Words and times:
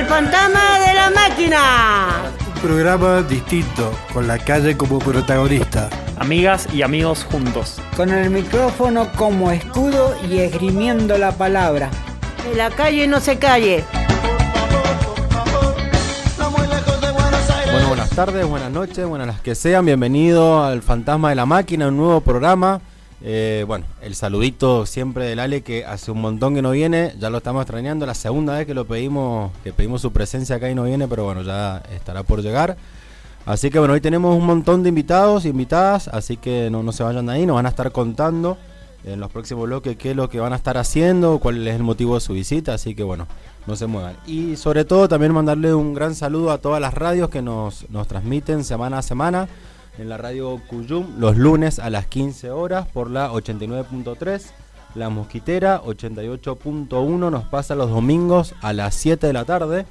El 0.00 0.06
fantasma 0.06 0.78
de 0.78 0.94
la 0.94 1.10
máquina. 1.10 2.32
Un 2.54 2.62
programa 2.62 3.20
distinto, 3.20 3.92
con 4.14 4.26
la 4.26 4.38
calle 4.38 4.74
como 4.74 4.98
protagonista. 4.98 5.90
Amigas 6.16 6.66
y 6.72 6.80
amigos 6.80 7.26
juntos. 7.30 7.78
Con 7.98 8.08
el 8.08 8.30
micrófono 8.30 9.12
como 9.12 9.50
escudo 9.50 10.16
y 10.26 10.38
esgrimiendo 10.38 11.18
la 11.18 11.32
palabra. 11.32 11.90
En 12.50 12.56
la 12.56 12.70
calle 12.70 13.06
no 13.08 13.20
se 13.20 13.38
calle. 13.38 13.84
Bueno, 17.70 17.88
buenas 17.88 18.08
tardes, 18.08 18.46
buenas 18.46 18.70
noches, 18.70 19.06
buenas 19.06 19.26
las 19.26 19.40
que 19.42 19.54
sean. 19.54 19.84
Bienvenido 19.84 20.64
al 20.64 20.80
Fantasma 20.80 21.28
de 21.28 21.34
la 21.34 21.44
Máquina, 21.44 21.88
un 21.88 21.98
nuevo 21.98 22.22
programa. 22.22 22.80
Eh, 23.22 23.64
bueno, 23.66 23.84
el 24.00 24.14
saludito 24.14 24.86
siempre 24.86 25.26
del 25.26 25.40
Ale 25.40 25.62
que 25.62 25.84
hace 25.84 26.10
un 26.10 26.20
montón 26.20 26.54
que 26.54 26.62
no 26.62 26.70
viene, 26.70 27.14
ya 27.18 27.28
lo 27.28 27.38
estamos 27.38 27.62
extrañando, 27.62 28.06
la 28.06 28.14
segunda 28.14 28.56
vez 28.56 28.66
que 28.66 28.72
lo 28.72 28.86
pedimos, 28.86 29.52
que 29.62 29.72
pedimos 29.72 30.00
su 30.00 30.10
presencia 30.10 30.56
acá 30.56 30.70
y 30.70 30.74
no 30.74 30.84
viene, 30.84 31.06
pero 31.06 31.24
bueno, 31.24 31.42
ya 31.42 31.82
estará 31.94 32.22
por 32.22 32.42
llegar. 32.42 32.76
Así 33.44 33.70
que 33.70 33.78
bueno, 33.78 33.94
hoy 33.94 34.00
tenemos 34.00 34.36
un 34.36 34.46
montón 34.46 34.82
de 34.82 34.88
invitados 34.88 35.44
invitadas, 35.44 36.08
así 36.08 36.36
que 36.36 36.70
no, 36.70 36.82
no 36.82 36.92
se 36.92 37.02
vayan 37.02 37.26
de 37.26 37.32
ahí, 37.32 37.46
nos 37.46 37.56
van 37.56 37.66
a 37.66 37.70
estar 37.70 37.90
contando 37.92 38.56
en 39.04 39.18
los 39.18 39.30
próximos 39.30 39.64
bloques 39.64 39.96
qué 39.96 40.10
es 40.10 40.16
lo 40.16 40.28
que 40.28 40.40
van 40.40 40.52
a 40.52 40.56
estar 40.56 40.76
haciendo, 40.76 41.38
cuál 41.38 41.66
es 41.66 41.74
el 41.74 41.82
motivo 41.82 42.14
de 42.14 42.20
su 42.20 42.34
visita, 42.34 42.74
así 42.74 42.94
que 42.94 43.02
bueno, 43.02 43.26
no 43.66 43.76
se 43.76 43.86
muevan. 43.86 44.16
Y 44.26 44.56
sobre 44.56 44.84
todo 44.84 45.08
también 45.08 45.32
mandarle 45.32 45.74
un 45.74 45.94
gran 45.94 46.14
saludo 46.14 46.52
a 46.52 46.58
todas 46.58 46.80
las 46.80 46.94
radios 46.94 47.28
que 47.30 47.42
nos, 47.42 47.88
nos 47.90 48.06
transmiten 48.08 48.64
semana 48.64 48.98
a 48.98 49.02
semana 49.02 49.48
en 50.00 50.08
la 50.08 50.16
radio 50.16 50.60
Cuyum 50.66 51.18
los 51.18 51.36
lunes 51.36 51.78
a 51.78 51.90
las 51.90 52.06
15 52.06 52.50
horas 52.50 52.88
por 52.88 53.10
la 53.10 53.30
89.3. 53.30 54.42
La 54.94 55.10
Mosquitera 55.10 55.82
88.1 55.82 57.30
nos 57.30 57.44
pasa 57.44 57.74
los 57.74 57.90
domingos 57.90 58.54
a 58.62 58.72
las 58.72 58.94
7 58.94 59.26
de 59.26 59.32
la 59.32 59.44
tarde. 59.44 59.84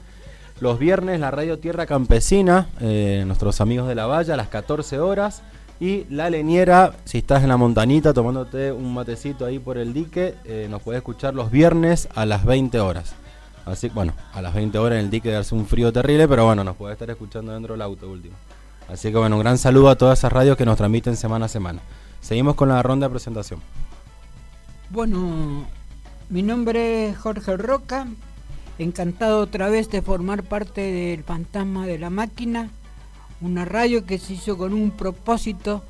Los 0.59 0.79
viernes 0.79 1.19
la 1.19 1.31
radio 1.31 1.59
Tierra 1.59 1.85
Campesina, 1.85 2.67
eh, 2.81 3.23
nuestros 3.25 3.61
amigos 3.61 3.87
de 3.87 3.95
la 3.95 4.07
valla 4.07 4.33
a 4.33 4.37
las 4.37 4.49
14 4.49 4.99
horas. 4.99 5.43
Y 5.79 6.05
la 6.09 6.29
leñera, 6.29 6.93
si 7.05 7.19
estás 7.19 7.43
en 7.43 7.49
la 7.49 7.55
montanita 7.55 8.11
tomándote 8.11 8.71
un 8.71 8.93
matecito 8.93 9.45
ahí 9.45 9.59
por 9.59 9.77
el 9.77 9.93
dique, 9.93 10.35
eh, 10.43 10.67
nos 10.69 10.81
puedes 10.81 10.99
escuchar 10.99 11.35
los 11.35 11.51
viernes 11.51 12.09
a 12.15 12.25
las 12.25 12.43
20 12.43 12.79
horas. 12.81 13.13
Así, 13.65 13.87
bueno, 13.89 14.13
a 14.33 14.41
las 14.41 14.53
20 14.55 14.77
horas 14.79 14.97
en 14.97 15.05
el 15.05 15.11
dique 15.11 15.33
hace 15.35 15.53
un 15.53 15.67
frío 15.67 15.93
terrible, 15.93 16.27
pero 16.27 16.45
bueno, 16.45 16.63
nos 16.63 16.75
puede 16.75 16.93
estar 16.93 17.09
escuchando 17.09 17.53
dentro 17.53 17.75
del 17.75 17.81
auto 17.83 18.09
último. 18.09 18.35
Así 18.91 19.11
que 19.11 19.17
bueno, 19.17 19.35
un 19.35 19.41
gran 19.41 19.57
saludo 19.57 19.89
a 19.89 19.97
todas 19.97 20.19
esas 20.19 20.33
radios 20.33 20.57
que 20.57 20.65
nos 20.65 20.77
transmiten 20.77 21.15
semana 21.15 21.45
a 21.45 21.49
semana. 21.49 21.81
Seguimos 22.21 22.55
con 22.55 22.69
la 22.69 22.81
ronda 22.81 23.07
de 23.07 23.11
presentación. 23.11 23.61
Bueno, 24.89 25.67
mi 26.29 26.41
nombre 26.41 27.09
es 27.09 27.17
Jorge 27.17 27.55
Roca, 27.55 28.07
encantado 28.79 29.41
otra 29.41 29.69
vez 29.69 29.89
de 29.89 30.01
formar 30.01 30.43
parte 30.43 30.81
del 30.81 31.23
Fantasma 31.23 31.85
de 31.85 31.99
la 31.99 32.09
Máquina, 32.09 32.71
una 33.41 33.63
radio 33.63 34.05
que 34.05 34.17
se 34.17 34.33
hizo 34.33 34.57
con 34.57 34.73
un 34.73 34.91
propósito 34.91 35.83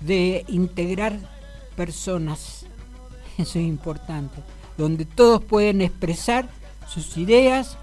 de 0.00 0.44
integrar 0.48 1.18
personas, 1.76 2.66
eso 3.38 3.58
es 3.58 3.64
importante, 3.64 4.42
donde 4.76 5.04
todos 5.04 5.44
pueden 5.44 5.80
expresar 5.82 6.48
sus 6.88 7.16
ideas, 7.16 7.78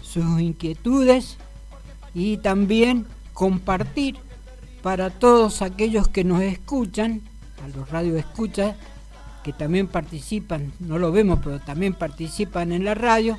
sus 0.00 0.40
inquietudes 0.40 1.36
y 2.14 2.36
también 2.36 3.06
compartir 3.34 4.16
para 4.82 5.10
todos 5.10 5.60
aquellos 5.60 6.08
que 6.08 6.24
nos 6.24 6.40
escuchan, 6.40 7.20
a 7.62 7.76
los 7.76 7.90
radio 7.90 8.16
escuchas, 8.16 8.76
que 9.42 9.52
también 9.52 9.88
participan, 9.88 10.72
no 10.78 10.98
lo 10.98 11.12
vemos, 11.12 11.40
pero 11.44 11.60
también 11.60 11.92
participan 11.92 12.72
en 12.72 12.84
la 12.84 12.94
radio. 12.94 13.36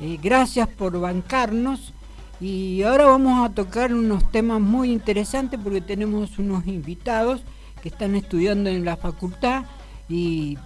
Eh, 0.00 0.18
gracias 0.20 0.66
por 0.66 0.98
bancarnos 0.98 1.92
y 2.40 2.82
ahora 2.82 3.06
vamos 3.06 3.48
a 3.48 3.54
tocar 3.54 3.94
unos 3.94 4.28
temas 4.32 4.60
muy 4.60 4.90
interesantes 4.90 5.60
porque 5.62 5.80
tenemos 5.80 6.38
unos 6.38 6.66
invitados 6.66 7.42
que 7.80 7.90
están 7.90 8.16
estudiando 8.16 8.70
en 8.70 8.84
la 8.84 8.96
facultad 8.96 9.64
y 10.08 10.58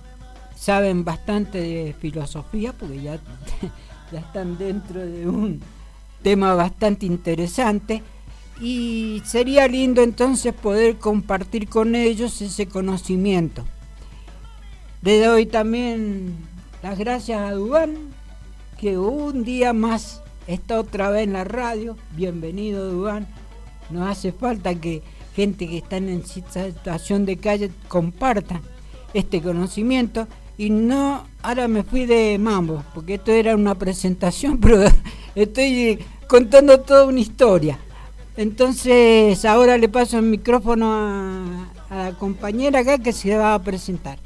saben 0.56 1.04
bastante 1.04 1.58
de 1.58 1.94
filosofía 1.98 2.72
porque 2.72 3.02
ya, 3.02 3.18
ya 4.12 4.20
están 4.20 4.56
dentro 4.56 5.04
de 5.04 5.28
un 5.28 5.60
tema 6.22 6.54
bastante 6.54 7.06
interesante 7.06 8.02
y 8.60 9.22
sería 9.24 9.68
lindo 9.68 10.02
entonces 10.02 10.52
poder 10.52 10.96
compartir 10.96 11.68
con 11.68 11.94
ellos 11.94 12.40
ese 12.42 12.66
conocimiento. 12.66 13.64
Le 15.02 15.20
doy 15.20 15.46
también 15.46 16.36
las 16.82 16.98
gracias 16.98 17.40
a 17.40 17.52
Dubán, 17.52 17.96
que 18.78 18.98
un 18.98 19.44
día 19.44 19.72
más 19.72 20.22
está 20.46 20.80
otra 20.80 21.10
vez 21.10 21.24
en 21.24 21.34
la 21.34 21.44
radio. 21.44 21.96
Bienvenido 22.16 22.90
Dubán. 22.90 23.26
Nos 23.90 24.08
hace 24.08 24.32
falta 24.32 24.74
que 24.74 25.02
gente 25.36 25.68
que 25.68 25.78
está 25.78 25.98
en 25.98 26.26
situación 26.26 27.26
de 27.26 27.36
calle 27.36 27.70
comparta 27.86 28.60
este 29.14 29.40
conocimiento. 29.40 30.26
Y 30.56 30.70
no, 30.70 31.24
ahora 31.42 31.68
me 31.68 31.84
fui 31.84 32.06
de 32.06 32.36
mambo, 32.38 32.82
porque 32.92 33.14
esto 33.14 33.30
era 33.30 33.54
una 33.54 33.76
presentación, 33.76 34.58
pero 34.60 34.82
estoy 35.36 36.00
contando 36.26 36.80
toda 36.80 37.06
una 37.06 37.20
historia. 37.20 37.78
Entonces 38.38 39.44
ahora 39.44 39.76
le 39.78 39.88
paso 39.88 40.16
el 40.16 40.22
micrófono 40.22 40.92
a, 41.90 41.96
la 41.96 42.12
compañera 42.12 42.78
acá 42.78 42.96
que 42.98 43.12
se 43.12 43.36
va 43.36 43.52
a 43.52 43.58
presentar. 43.58 44.20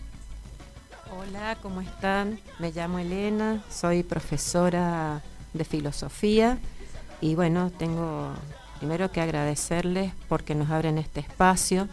Hola, 1.19 1.57
¿cómo 1.63 1.81
están? 1.81 2.39
Me 2.59 2.73
llamo 2.73 2.99
Elena, 2.99 3.65
soy 3.71 4.03
profesora 4.03 5.23
de 5.55 5.65
filosofía 5.65 6.59
y 7.23 7.37
bueno, 7.37 7.71
tengo 7.71 8.33
primero 8.81 9.11
que 9.11 9.23
agradecerles 9.23 10.13
porque 10.29 10.55
nos 10.55 10.69
abren 10.69 10.99
este 10.99 11.21
espacio 11.21 11.89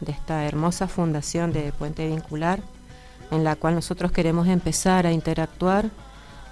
de 0.00 0.10
esta 0.10 0.44
hermosa 0.46 0.88
fundación 0.88 1.52
de 1.52 1.70
Puente 1.70 2.04
Vincular 2.08 2.60
en 3.30 3.44
la 3.44 3.54
cual 3.54 3.76
nosotros 3.76 4.10
queremos 4.10 4.48
empezar 4.48 5.06
a 5.06 5.12
interactuar 5.12 5.88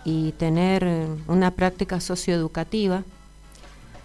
y 0.04 0.30
tener 0.30 0.86
una 1.26 1.50
práctica 1.50 1.98
socioeducativa 1.98 3.02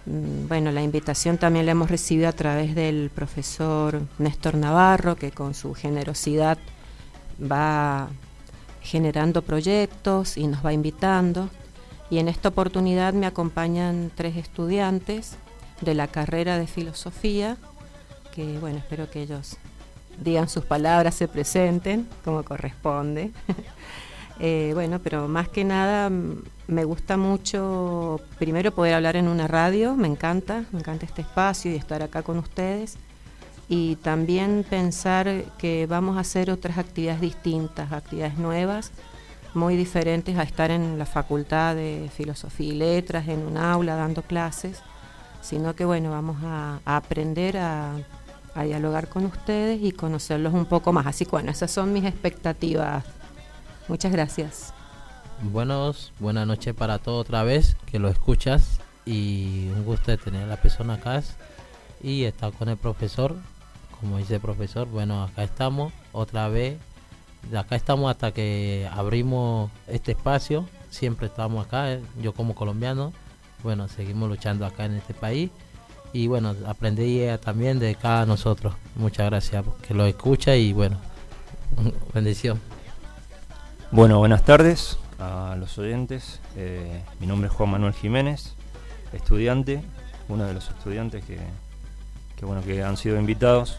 bueno, 0.06 0.70
la 0.70 0.82
invitación 0.82 1.38
también 1.38 1.66
la 1.66 1.72
hemos 1.72 1.90
recibido 1.90 2.28
a 2.28 2.32
través 2.32 2.74
del 2.74 3.10
profesor 3.14 4.02
Néstor 4.18 4.56
Navarro, 4.56 5.16
que 5.16 5.30
con 5.30 5.54
su 5.54 5.74
generosidad 5.74 6.58
va 7.40 8.08
generando 8.82 9.42
proyectos 9.42 10.36
y 10.36 10.46
nos 10.46 10.64
va 10.64 10.72
invitando. 10.72 11.48
Y 12.10 12.18
en 12.18 12.28
esta 12.28 12.50
oportunidad 12.50 13.14
me 13.14 13.26
acompañan 13.26 14.12
tres 14.14 14.36
estudiantes 14.36 15.36
de 15.80 15.94
la 15.94 16.06
carrera 16.06 16.58
de 16.58 16.66
filosofía, 16.66 17.56
que 18.34 18.58
bueno, 18.58 18.78
espero 18.78 19.10
que 19.10 19.22
ellos 19.22 19.56
digan 20.22 20.48
sus 20.48 20.64
palabras, 20.64 21.14
se 21.14 21.28
presenten 21.28 22.06
como 22.24 22.44
corresponde. 22.44 23.32
Eh, 24.40 24.72
bueno, 24.74 24.98
pero 24.98 25.28
más 25.28 25.48
que 25.48 25.64
nada 25.64 26.10
mm, 26.10 26.42
me 26.66 26.84
gusta 26.84 27.16
mucho 27.16 28.20
primero 28.38 28.72
poder 28.74 28.94
hablar 28.94 29.16
en 29.16 29.28
una 29.28 29.46
radio, 29.46 29.94
me 29.94 30.08
encanta, 30.08 30.64
me 30.72 30.80
encanta 30.80 31.06
este 31.06 31.22
espacio 31.22 31.70
y 31.70 31.76
estar 31.76 32.02
acá 32.02 32.22
con 32.22 32.38
ustedes. 32.38 32.96
Y 33.68 33.96
también 33.96 34.64
pensar 34.68 35.44
que 35.56 35.86
vamos 35.86 36.16
a 36.16 36.20
hacer 36.20 36.50
otras 36.50 36.76
actividades 36.78 37.20
distintas, 37.20 37.92
actividades 37.92 38.36
nuevas, 38.36 38.90
muy 39.54 39.76
diferentes 39.76 40.36
a 40.36 40.42
estar 40.42 40.70
en 40.70 40.98
la 40.98 41.06
facultad 41.06 41.74
de 41.76 42.10
filosofía 42.14 42.74
y 42.74 42.76
letras, 42.76 43.28
en 43.28 43.40
un 43.40 43.56
aula 43.56 43.94
dando 43.94 44.22
clases, 44.22 44.80
sino 45.40 45.74
que 45.74 45.84
bueno, 45.84 46.10
vamos 46.10 46.38
a, 46.44 46.80
aprender 46.84 47.56
a, 47.56 47.94
a 48.54 48.64
dialogar 48.64 49.08
con 49.08 49.24
ustedes 49.26 49.80
y 49.82 49.92
conocerlos 49.92 50.52
un 50.52 50.66
poco 50.66 50.92
más. 50.92 51.06
Así 51.06 51.24
que 51.24 51.30
bueno, 51.30 51.50
esas 51.50 51.70
son 51.70 51.92
mis 51.92 52.04
expectativas 52.04 53.04
Muchas 53.88 54.12
gracias. 54.12 54.72
Buenos, 55.42 56.12
buenas 56.18 56.46
noches 56.46 56.74
para 56.74 56.98
todos 56.98 57.20
otra 57.20 57.42
vez 57.42 57.76
que 57.84 57.98
lo 57.98 58.08
escuchas 58.08 58.80
y 59.04 59.68
un 59.76 59.84
gusto 59.84 60.10
de 60.10 60.16
tener 60.16 60.44
a 60.44 60.46
la 60.46 60.56
persona 60.56 60.94
acá 60.94 61.22
y 62.02 62.24
estar 62.24 62.52
con 62.52 62.68
el 62.68 62.78
profesor, 62.78 63.36
como 64.00 64.18
dice 64.18 64.36
el 64.36 64.40
profesor, 64.40 64.88
bueno, 64.88 65.22
acá 65.22 65.42
estamos 65.42 65.92
otra 66.12 66.48
vez, 66.48 66.78
acá 67.54 67.76
estamos 67.76 68.10
hasta 68.10 68.32
que 68.32 68.88
abrimos 68.90 69.70
este 69.86 70.12
espacio, 70.12 70.66
siempre 70.88 71.26
estamos 71.26 71.66
acá, 71.66 71.98
yo 72.22 72.32
como 72.32 72.54
colombiano, 72.54 73.12
bueno, 73.62 73.88
seguimos 73.88 74.30
luchando 74.30 74.64
acá 74.64 74.86
en 74.86 74.94
este 74.94 75.12
país 75.12 75.50
y 76.14 76.26
bueno, 76.26 76.54
aprendí 76.66 77.22
también 77.42 77.78
de 77.78 77.96
cada 77.96 78.24
nosotros. 78.24 78.74
Muchas 78.96 79.26
gracias 79.26 79.64
que 79.86 79.92
lo 79.92 80.06
escucha 80.06 80.56
y 80.56 80.72
bueno, 80.72 80.96
bendición. 82.14 82.73
Bueno, 83.94 84.18
buenas 84.18 84.42
tardes 84.42 84.98
a 85.20 85.54
los 85.56 85.78
oyentes. 85.78 86.40
Eh, 86.56 87.00
mi 87.20 87.28
nombre 87.28 87.46
es 87.46 87.54
Juan 87.54 87.70
Manuel 87.70 87.92
Jiménez, 87.92 88.56
estudiante, 89.12 89.84
uno 90.28 90.46
de 90.46 90.52
los 90.52 90.68
estudiantes 90.68 91.24
que, 91.24 91.38
bueno, 92.44 92.60
que 92.62 92.82
han 92.82 92.96
sido 92.96 93.16
invitados 93.20 93.78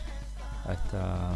a 0.70 0.72
esta, 0.72 1.32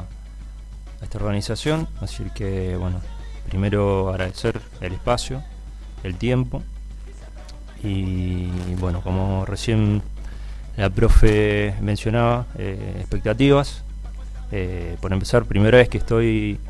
esta 1.01 1.17
organización. 1.17 1.89
Así 1.99 2.23
que, 2.33 2.77
bueno, 2.77 3.01
primero 3.49 4.07
agradecer 4.07 4.61
el 4.79 4.93
espacio, 4.93 5.43
el 6.03 6.15
tiempo 6.15 6.63
Y 7.83 8.47
bueno, 8.75 9.01
como 9.01 9.45
recién 9.45 10.01
la 10.77 10.89
profe 10.89 11.75
mencionaba, 11.81 12.45
eh, 12.57 12.95
expectativas. 12.97 13.83
Eh, 14.53 14.95
por 15.01 15.11
empezar, 15.11 15.43
primera 15.43 15.77
vez 15.77 15.89
que 15.89 15.97
estoy 15.97 16.61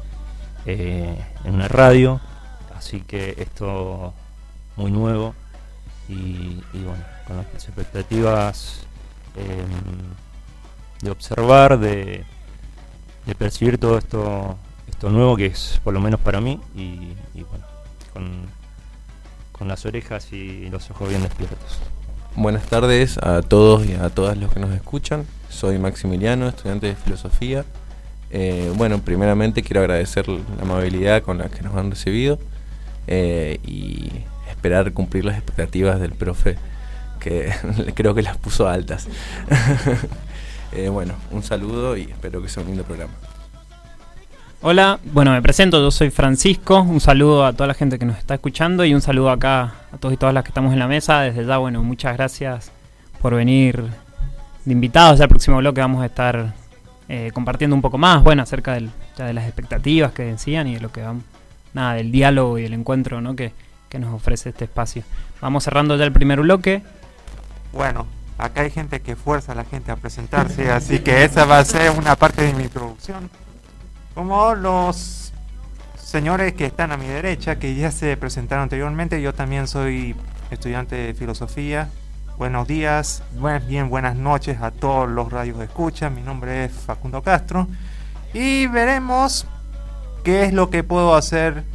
eh, 0.65 1.15
en 1.43 1.53
una 1.53 1.67
radio, 1.67 2.19
así 2.75 3.01
que 3.01 3.35
esto 3.37 4.13
muy 4.75 4.91
nuevo 4.91 5.33
y, 6.07 6.61
bueno, 6.73 7.03
con 7.27 7.37
las 7.37 7.45
expectativas 7.53 8.81
em, 9.35 9.67
de 11.01 11.11
observar, 11.11 11.79
de, 11.79 12.25
de, 13.25 13.35
percibir 13.35 13.77
todo 13.77 13.97
esto, 13.97 14.57
esto 14.87 15.09
nuevo 15.09 15.37
que 15.37 15.47
es 15.47 15.79
por 15.83 15.93
lo 15.93 15.99
menos 15.99 16.19
para 16.19 16.41
mí 16.41 16.59
y, 16.75 17.13
bueno, 17.35 17.65
con, 18.13 18.41
con 19.51 19.67
las 19.67 19.85
orejas 19.85 20.33
y 20.33 20.69
los 20.69 20.89
ojos 20.89 21.09
bien 21.09 21.21
despiertos. 21.21 21.79
Buenas 22.35 22.65
tardes 22.65 23.17
a 23.17 23.41
todos 23.41 23.85
y 23.85 23.93
a 23.93 24.09
todas 24.09 24.37
los 24.37 24.51
que 24.51 24.59
nos 24.59 24.71
escuchan. 24.71 25.25
Soy 25.49 25.77
Maximiliano, 25.77 26.47
estudiante 26.47 26.87
de 26.87 26.95
filosofía. 26.95 27.65
Eh, 28.31 28.71
bueno, 28.75 28.99
primeramente 28.99 29.63
quiero 29.63 29.81
agradecer 29.81 30.27
la 30.27 30.39
amabilidad 30.61 31.23
con 31.23 31.39
la 31.39 31.49
que 31.49 31.61
nos 31.61 31.75
han 31.75 31.89
recibido 31.89 32.37
eh, 33.07 33.59
y 33.65 34.11
esperar 34.49 34.91
cumplir 34.93 35.25
las 35.25 35.35
expectativas 35.35 35.99
del 35.99 36.11
profe, 36.11 36.57
que 37.19 37.51
creo 37.95 38.13
que 38.13 38.21
las 38.21 38.37
puso 38.37 38.67
altas. 38.67 39.07
Eh, 40.71 40.87
bueno, 40.87 41.15
un 41.31 41.41
saludo 41.41 41.97
y 41.97 42.03
espero 42.03 42.43
que 42.43 42.47
sea 42.47 42.61
un 42.61 42.69
lindo 42.69 42.83
programa. 42.83 43.11
Hola, 44.61 44.99
bueno, 45.03 45.31
me 45.31 45.41
presento, 45.41 45.81
yo 45.81 45.89
soy 45.89 46.11
Francisco, 46.11 46.79
un 46.81 46.99
saludo 46.99 47.43
a 47.43 47.53
toda 47.53 47.65
la 47.65 47.73
gente 47.73 47.97
que 47.97 48.05
nos 48.05 48.19
está 48.19 48.35
escuchando 48.35 48.85
y 48.85 48.93
un 48.93 49.01
saludo 49.01 49.31
acá 49.31 49.73
a 49.91 49.97
todos 49.99 50.13
y 50.13 50.17
todas 50.17 50.31
las 50.31 50.43
que 50.43 50.49
estamos 50.49 50.71
en 50.71 50.77
la 50.77 50.87
mesa. 50.87 51.21
Desde 51.21 51.43
ya, 51.43 51.57
bueno, 51.57 51.81
muchas 51.81 52.15
gracias 52.15 52.71
por 53.19 53.33
venir 53.33 53.83
de 54.65 54.71
invitados. 54.71 55.19
al 55.21 55.27
próximo 55.27 55.57
bloque 55.57 55.81
vamos 55.81 56.03
a 56.03 56.05
estar 56.05 56.53
eh, 57.09 57.31
compartiendo 57.33 57.75
un 57.75 57.81
poco 57.81 57.97
más, 57.97 58.23
bueno, 58.23 58.43
acerca 58.43 58.75
de 58.75 59.33
las 59.33 59.45
expectativas 59.45 60.11
que 60.11 60.23
decían 60.23 60.67
y 60.67 60.75
de 60.75 60.79
lo 60.79 60.91
que 60.91 61.01
vamos, 61.01 61.23
nada, 61.73 61.95
del 61.95 62.11
diálogo 62.11 62.59
y 62.59 62.65
el 62.65 62.73
encuentro, 62.73 63.19
¿no? 63.19 63.35
Que, 63.35 63.51
que 63.89 63.97
nos 63.97 64.13
ofrece 64.13 64.49
este 64.49 64.65
espacio. 64.65 65.03
Vamos 65.41 65.63
cerrando 65.63 65.97
ya 65.97 66.05
el 66.05 66.13
primer 66.13 66.39
bloque. 66.41 66.83
Bueno, 67.73 68.05
acá 68.37 68.61
hay 68.61 68.69
gente 68.69 69.01
que 69.01 69.15
fuerza 69.15 69.53
a 69.53 69.55
la 69.55 69.65
gente 69.65 69.91
a 69.91 69.95
presentarse, 69.95 70.71
así 70.71 70.99
que 70.99 71.23
esa 71.23 71.45
va 71.45 71.59
a 71.59 71.65
ser 71.65 71.91
una 71.91 72.15
parte 72.15 72.43
de 72.43 72.53
mi 72.53 72.63
introducción. 72.63 73.29
Como 74.13 74.53
los 74.53 75.33
señores 75.95 76.53
que 76.53 76.65
están 76.65 76.91
a 76.91 76.97
mi 76.97 77.07
derecha, 77.07 77.57
que 77.57 77.75
ya 77.75 77.91
se 77.91 78.17
presentaron 78.17 78.63
anteriormente, 78.63 79.21
yo 79.21 79.33
también 79.33 79.67
soy 79.67 80.15
estudiante 80.51 80.95
de 80.95 81.13
filosofía. 81.13 81.89
Buenos 82.39 82.69
días, 82.69 83.21
bien 83.67 83.89
buenas 83.89 84.15
noches 84.15 84.61
a 84.61 84.71
todos 84.71 85.09
los 85.09 85.29
radios 85.29 85.57
de 85.57 85.65
escucha. 85.65 86.09
Mi 86.09 86.21
nombre 86.21 86.63
es 86.63 86.71
Facundo 86.71 87.21
Castro 87.21 87.67
y 88.33 88.65
veremos 88.67 89.45
qué 90.23 90.45
es 90.45 90.53
lo 90.53 90.69
que 90.69 90.85
puedo 90.85 91.15
hacer, 91.15 91.65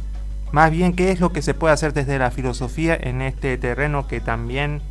más 0.51 0.71
bien 0.71 0.95
qué 0.95 1.11
es 1.11 1.19
lo 1.19 1.31
que 1.31 1.43
se 1.43 1.53
puede 1.53 1.75
hacer 1.75 1.93
desde 1.93 2.17
la 2.17 2.31
filosofía 2.31 2.97
en 2.99 3.21
este 3.21 3.59
terreno 3.59 4.07
que 4.07 4.21
también, 4.21 4.81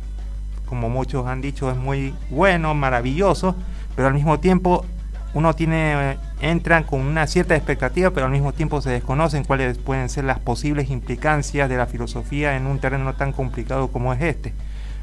como 0.65 0.87
muchos 0.87 1.27
han 1.27 1.41
dicho, 1.41 1.69
es 1.69 1.75
muy 1.75 2.15
bueno, 2.29 2.73
maravilloso, 2.73 3.57
pero 3.97 4.07
al 4.07 4.13
mismo 4.13 4.39
tiempo 4.39 4.85
uno 5.33 5.55
tiene, 5.55 6.17
entran 6.39 6.85
con 6.85 7.01
una 7.01 7.27
cierta 7.27 7.53
expectativa, 7.53 8.11
pero 8.11 8.27
al 8.27 8.31
mismo 8.31 8.53
tiempo 8.53 8.81
se 8.81 8.91
desconocen 8.91 9.43
cuáles 9.43 9.77
pueden 9.77 10.07
ser 10.07 10.23
las 10.23 10.39
posibles 10.39 10.89
implicancias 10.89 11.67
de 11.67 11.75
la 11.75 11.85
filosofía 11.85 12.55
en 12.55 12.65
un 12.65 12.79
terreno 12.79 13.13
tan 13.15 13.33
complicado 13.33 13.89
como 13.89 14.13
es 14.13 14.21
este. 14.21 14.53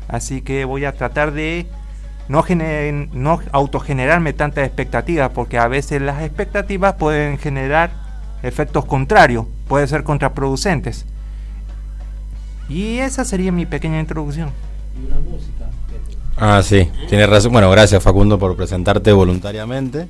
Así 0.09 0.43
que 0.43 0.65
voy 0.65 0.85
a 0.85 0.93
tratar 0.93 1.33
de 1.33 1.67
no, 2.29 2.45
no 3.13 3.41
autogenerarme 3.53 4.33
tantas 4.33 4.67
expectativas, 4.67 5.31
porque 5.31 5.59
a 5.59 5.69
veces 5.69 6.03
las 6.03 6.23
expectativas 6.23 6.95
pueden 6.95 7.39
generar 7.39 7.91
efectos 8.43 8.85
contrarios, 8.85 9.47
pueden 9.69 9.89
ser 9.89 10.03
contraproducentes. 10.03 11.07
Y 12.69 12.99
esa 12.99 13.25
sería 13.25 13.53
mi 13.53 13.67
pequeña 13.67 14.01
introducción. 14.01 14.51
¿Y 15.01 15.07
una 15.07 15.19
música? 15.19 15.67
Ah, 16.37 16.63
sí, 16.63 16.91
tienes 17.09 17.29
razón. 17.29 17.53
Bueno, 17.53 17.71
gracias 17.71 18.03
Facundo 18.03 18.39
por 18.39 18.57
presentarte 18.57 19.13
voluntariamente. 19.13 20.09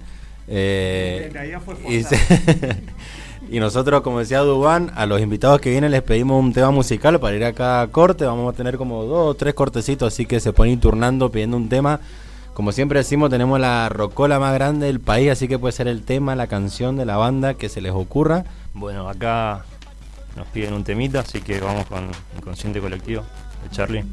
Eh, 0.49 1.33
y, 1.89 1.99
nosotros, 3.61 4.01
como 4.01 4.21
decía 4.21 4.41
Dubán, 4.41 4.93
a 4.95 5.05
los 5.05 5.21
invitados 5.21 5.61
que 5.61 5.71
vienen 5.71 5.91
les 5.91 6.03
pedimos 6.03 6.43
un 6.43 6.53
tema 6.53 6.71
musical 6.71 7.21
para 7.21 7.37
ir 7.37 7.45
a 7.45 7.87
corte. 7.89 8.25
Vamos 8.25 8.53
a 8.53 8.57
tener 8.57 8.79
como 8.79 9.05
dos 9.05 9.29
o 9.29 9.35
tres 9.35 9.53
cortecitos, 9.55 10.13
así 10.13 10.25
que 10.25 10.41
se 10.41 10.53
pueden 10.53 10.75
ir 10.75 10.81
turnando 10.81 11.31
pidiendo 11.31 11.57
un 11.57 11.69
tema. 11.69 12.01
Como 12.55 12.73
siempre 12.73 12.99
decimos, 12.99 13.31
tenemos 13.31 13.61
la 13.61 13.89
rocola 13.89 14.39
más 14.39 14.55
grande 14.55 14.87
del 14.87 15.01
país, 15.01 15.31
así 15.31 15.49
que 15.49 15.59
puede 15.59 15.73
ser 15.73 15.89
el 15.89 16.03
tema, 16.03 16.35
la 16.35 16.47
canción 16.47 16.97
de 16.97 17.05
la 17.05 17.17
banda 17.17 17.55
que 17.55 17.69
se 17.69 17.81
les 17.81 17.93
ocurra. 17.93 18.45
Bueno, 18.75 19.09
acá 19.09 19.65
nos 20.37 20.47
piden 20.49 20.75
un 20.75 20.85
temita, 20.85 21.21
así 21.21 21.41
que 21.41 21.61
vamos 21.61 21.87
con 21.87 22.11
Inconsciente 22.37 22.81
Colectivo 22.81 23.23
de 23.63 23.71
Charlie. 23.71 24.05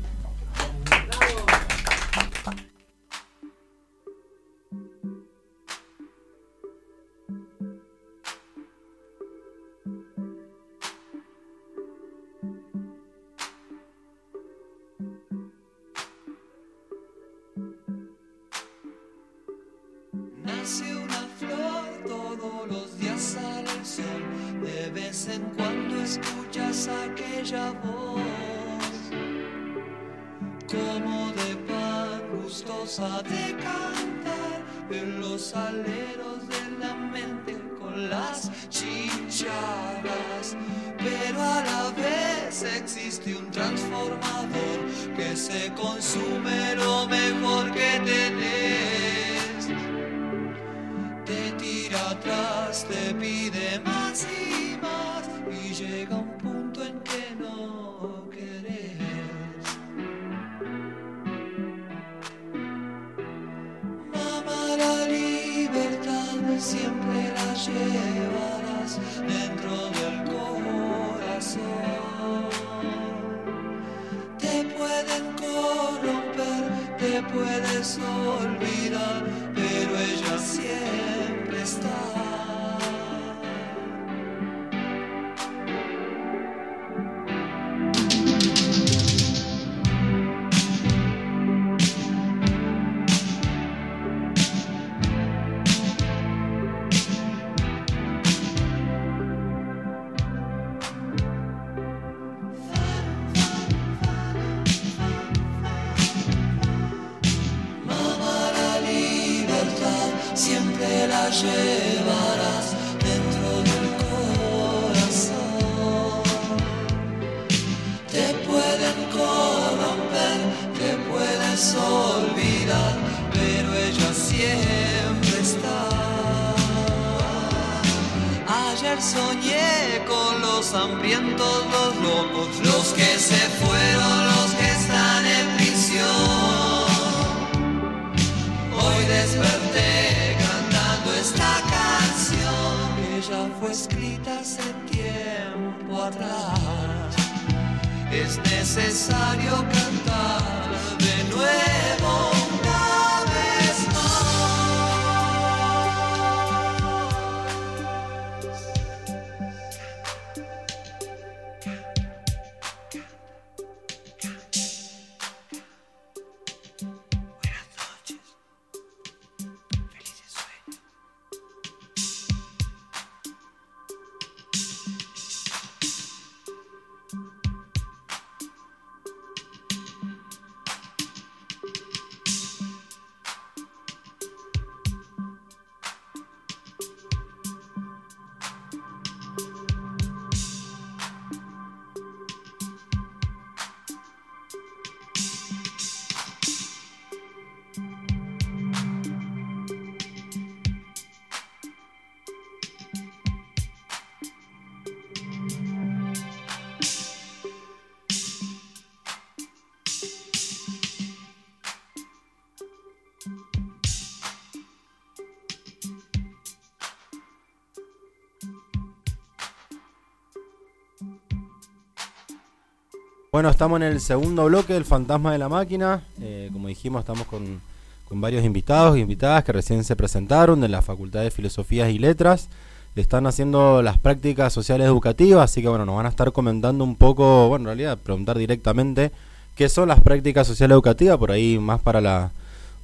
Bueno, 223.39 223.51
estamos 223.51 223.77
en 223.77 223.83
el 223.83 224.01
segundo 224.01 224.43
bloque 224.47 224.73
del 224.73 224.83
Fantasma 224.83 225.31
de 225.31 225.37
la 225.37 225.47
Máquina. 225.47 226.03
Eh, 226.19 226.49
como 226.51 226.67
dijimos, 226.67 226.99
estamos 226.99 227.25
con, 227.25 227.61
varios 228.09 228.43
invitados 228.43 228.97
e 228.97 228.99
invitadas 228.99 229.45
que 229.45 229.53
recién 229.53 229.85
se 229.85 229.95
presentaron 229.95 230.59
de 230.59 230.67
la 230.67 230.81
Facultad 230.81 231.21
de 231.21 231.31
Filosofías 231.31 231.89
y 231.89 231.99
Letras. 231.99 232.49
Están 232.97 233.27
haciendo 233.27 233.81
las 233.81 233.97
prácticas 233.97 234.51
sociales 234.51 234.87
educativas, 234.87 235.49
así 235.49 235.61
que 235.61 235.69
bueno, 235.69 235.85
nos 235.85 235.95
van 235.95 236.07
a 236.07 236.09
estar 236.09 236.33
comentando 236.33 236.83
un 236.83 236.97
poco, 236.97 237.47
bueno, 237.47 237.61
en 237.61 237.77
realidad 237.77 237.97
preguntar 237.97 238.37
directamente 238.37 239.13
qué 239.55 239.69
son 239.69 239.87
las 239.87 240.01
prácticas 240.01 240.45
sociales 240.45 240.75
educativas, 240.75 241.17
por 241.17 241.31
ahí 241.31 241.59
más 241.59 241.79
para 241.79 242.01
la 242.01 242.31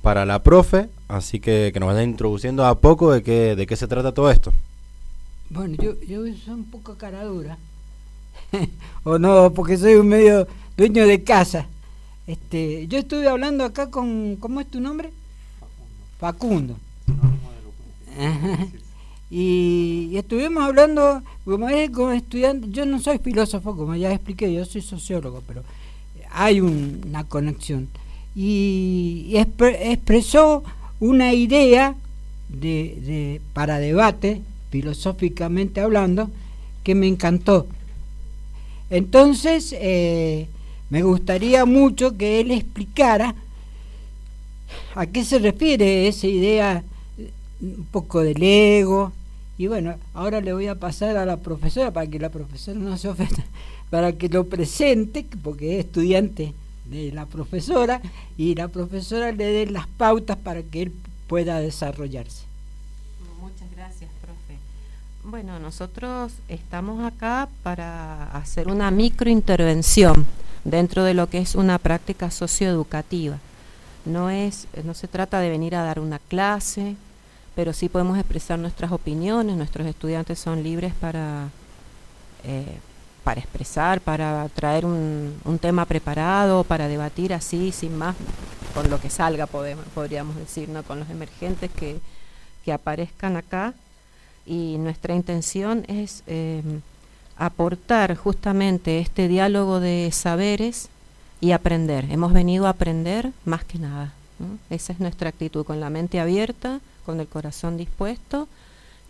para 0.02 0.26
la 0.26 0.42
profe, 0.42 0.88
así 1.10 1.42
que 1.42 1.72
que 1.74 1.82
nos 1.82 1.88
vaya 1.88 2.02
introduciendo 2.02 2.66
a 2.66 2.76
poco 2.76 3.12
de 3.12 3.24
qué 3.24 3.58
de 3.58 3.68
qué 3.68 3.76
se 3.76 3.90
trata 3.90 4.14
todo 4.14 4.32
esto. 4.32 4.54
Bueno, 5.50 5.76
yo, 5.76 6.00
yo 6.08 6.22
soy 6.22 6.54
un 6.54 6.72
poco 6.72 6.96
cara 6.96 7.26
dura. 7.26 7.58
o 9.04 9.18
no, 9.20 9.52
porque 9.54 9.78
soy 9.78 9.96
un 9.96 10.08
medio 10.08 10.48
dueño 10.78 11.06
de 11.08 11.24
casa. 11.24 11.68
Este, 12.28 12.88
yo 12.88 12.98
estuve 12.98 13.28
hablando 13.28 13.64
acá 13.64 13.90
con, 13.92 14.38
¿cómo 14.40 14.60
es 14.62 14.68
tu 14.68 14.80
nombre? 14.80 15.12
Facundo. 16.20 16.76
Ajá. 18.20 18.68
Y, 19.30 20.10
y 20.12 20.18
estuvimos 20.18 20.64
hablando, 20.64 21.22
como 21.44 21.68
es 21.70 21.90
como 21.90 22.12
estudiante, 22.12 22.68
yo 22.70 22.86
no 22.86 23.00
soy 23.00 23.18
filósofo, 23.20 23.76
como 23.76 23.96
ya 23.96 24.12
expliqué, 24.14 24.54
yo 24.54 24.64
soy 24.66 24.82
sociólogo, 24.82 25.42
pero 25.48 25.64
hay 26.32 26.62
un- 26.62 27.02
una 27.08 27.24
conexión. 27.26 27.90
Y, 28.36 29.26
y 29.30 29.34
expre- 29.36 29.78
expresó 29.82 30.64
una 31.00 31.34
idea 31.34 31.96
de, 32.50 32.98
de- 33.02 33.42
para 33.54 33.80
debate, 33.80 34.42
filosóficamente 34.70 35.82
hablando, 35.82 36.30
que 36.84 36.96
me 36.96 37.08
encantó. 37.08 37.68
Entonces, 38.90 39.76
eh, 39.78 40.48
me 40.90 41.02
gustaría 41.02 41.66
mucho 41.66 42.16
que 42.16 42.40
él 42.40 42.52
explicara 42.52 43.36
a 44.94 45.06
qué 45.06 45.26
se 45.26 45.40
refiere 45.40 46.08
esa 46.08 46.28
idea, 46.28 46.84
un 47.62 47.88
poco 47.92 48.22
del 48.22 48.42
ego. 48.42 49.12
Y 49.58 49.68
bueno, 49.68 49.96
ahora 50.14 50.42
le 50.42 50.54
voy 50.54 50.68
a 50.68 50.76
pasar 50.76 51.18
a 51.18 51.26
la 51.26 51.38
profesora 51.38 51.92
para 51.92 52.08
que 52.08 52.20
la 52.20 52.30
profesora 52.30 52.78
no 52.78 52.98
se 52.98 53.08
ofenda, 53.08 53.44
para 53.90 54.14
que 54.14 54.30
lo 54.30 54.46
presente, 54.46 55.26
porque 55.44 55.80
es 55.80 55.86
estudiante 55.86 56.54
de 56.86 57.12
la 57.12 57.26
profesora, 57.26 58.02
y 58.38 58.54
la 58.56 58.68
profesora 58.68 59.32
le 59.32 59.46
dé 59.46 59.66
las 59.66 59.88
pautas 59.88 60.38
para 60.38 60.62
que 60.62 60.84
él 60.84 60.92
pueda 61.28 61.60
desarrollarse. 61.60 62.44
Muchas 63.42 63.72
gracias. 63.76 64.10
Bueno, 65.28 65.58
nosotros 65.58 66.34
estamos 66.50 67.04
acá 67.04 67.50
para 67.64 68.26
hacer 68.38 68.68
una 68.68 68.92
microintervención 68.92 70.24
dentro 70.64 71.04
de 71.04 71.16
lo 71.16 71.28
que 71.28 71.40
es 71.40 71.56
una 71.56 71.80
práctica 71.80 72.30
socioeducativa. 72.30 73.40
No 74.06 74.30
es, 74.30 74.68
no 74.84 74.94
se 74.94 75.08
trata 75.08 75.40
de 75.40 75.50
venir 75.50 75.76
a 75.76 75.84
dar 75.84 76.00
una 76.00 76.20
clase, 76.20 76.96
pero 77.56 77.74
sí 77.74 77.90
podemos 77.90 78.20
expresar 78.20 78.60
nuestras 78.60 78.92
opiniones. 78.92 79.58
Nuestros 79.58 79.88
estudiantes 79.88 80.38
son 80.38 80.62
libres 80.62 80.94
para 80.94 81.50
eh, 82.44 82.78
para 83.24 83.42
expresar, 83.42 84.02
para 84.02 84.48
traer 84.50 84.86
un, 84.86 85.42
un 85.44 85.58
tema 85.58 85.86
preparado, 85.86 86.64
para 86.64 86.88
debatir 86.88 87.34
así, 87.34 87.72
sin 87.72 87.98
más, 87.98 88.16
con 88.76 88.92
lo 88.92 89.02
que 89.02 89.10
salga, 89.10 89.48
podemos, 89.48 89.86
podríamos 89.96 90.36
decir, 90.36 90.70
¿no? 90.70 90.84
con 90.84 91.00
los 91.00 91.10
emergentes 91.10 91.72
que, 91.72 92.00
que 92.64 92.72
aparezcan 92.72 93.38
acá. 93.38 93.74
Y 94.46 94.78
nuestra 94.78 95.16
intención 95.16 95.86
es 95.88 96.24
eh, 96.28 96.62
aportar 97.38 98.16
justamente 98.16 99.00
este 99.00 99.28
diálogo 99.28 99.80
de 99.80 100.10
saberes 100.12 100.90
y 101.42 101.52
aprender. 101.52 102.06
Hemos 102.12 102.34
venido 102.34 102.68
a 102.68 102.72
aprender 102.72 103.32
más 103.44 103.64
que 103.64 103.80
nada. 103.80 104.14
Esa 104.70 104.94
es 104.94 105.00
nuestra 105.00 105.30
actitud, 105.30 105.66
con 105.66 105.80
la 105.80 105.90
mente 105.90 106.20
abierta, 106.20 106.80
con 107.06 107.20
el 107.20 107.28
corazón 107.28 107.78
dispuesto 107.78 108.48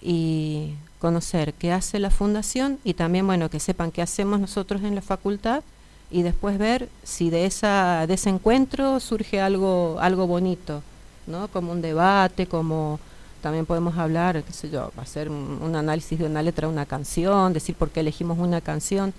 y 0.02 0.74
conocer 1.00 1.54
qué 1.54 1.72
hace 1.72 2.00
la 2.00 2.10
fundación 2.10 2.80
y 2.84 2.94
también 2.94 3.26
bueno 3.26 3.50
que 3.50 3.60
sepan 3.60 3.92
qué 3.92 4.02
hacemos 4.02 4.40
nosotros 4.40 4.84
en 4.84 4.96
la 4.96 5.02
facultad 5.02 5.64
y 6.12 6.22
después 6.22 6.58
ver 6.58 6.90
si 7.04 7.30
de 7.30 7.46
esa 7.46 8.06
de 8.08 8.14
ese 8.14 8.30
encuentro 8.30 9.00
surge 9.00 9.42
algo 9.42 9.98
algo 10.00 10.28
bonito 10.28 10.84
no 11.26 11.48
como 11.48 11.72
un 11.72 11.82
debate 11.82 12.46
como 12.46 13.00
también 13.46 13.68
podemos 13.68 13.96
hablar 14.00 14.42
qué 14.42 14.52
sé 14.54 14.72
yo 14.72 14.92
hacer 14.98 15.30
un, 15.30 15.76
análisis 15.76 16.18
de 16.18 16.26
una 16.26 16.42
letra 16.42 16.68
una 16.68 16.88
canción 16.88 17.54
decir 17.54 17.76
por 17.76 17.92
qué 17.92 18.00
elegimos 18.00 18.40
una 18.40 18.60
canción 18.60 19.14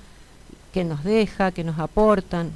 qué 0.72 0.82
nos 0.82 1.04
deja 1.04 1.52
qué 1.52 1.62
nos 1.62 1.78
aportan 1.78 2.50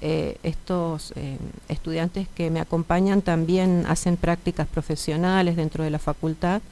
eh, 0.00 0.38
estos 0.44 1.12
eh, 1.16 1.38
estudiantes 1.68 2.28
que 2.36 2.52
me 2.52 2.60
acompañan 2.60 3.20
también 3.20 3.84
hacen 3.88 4.16
prácticas 4.16 4.68
profesionales 4.68 5.56
dentro 5.56 5.82
de 5.82 5.90
la 5.90 5.98
facultad 5.98 6.62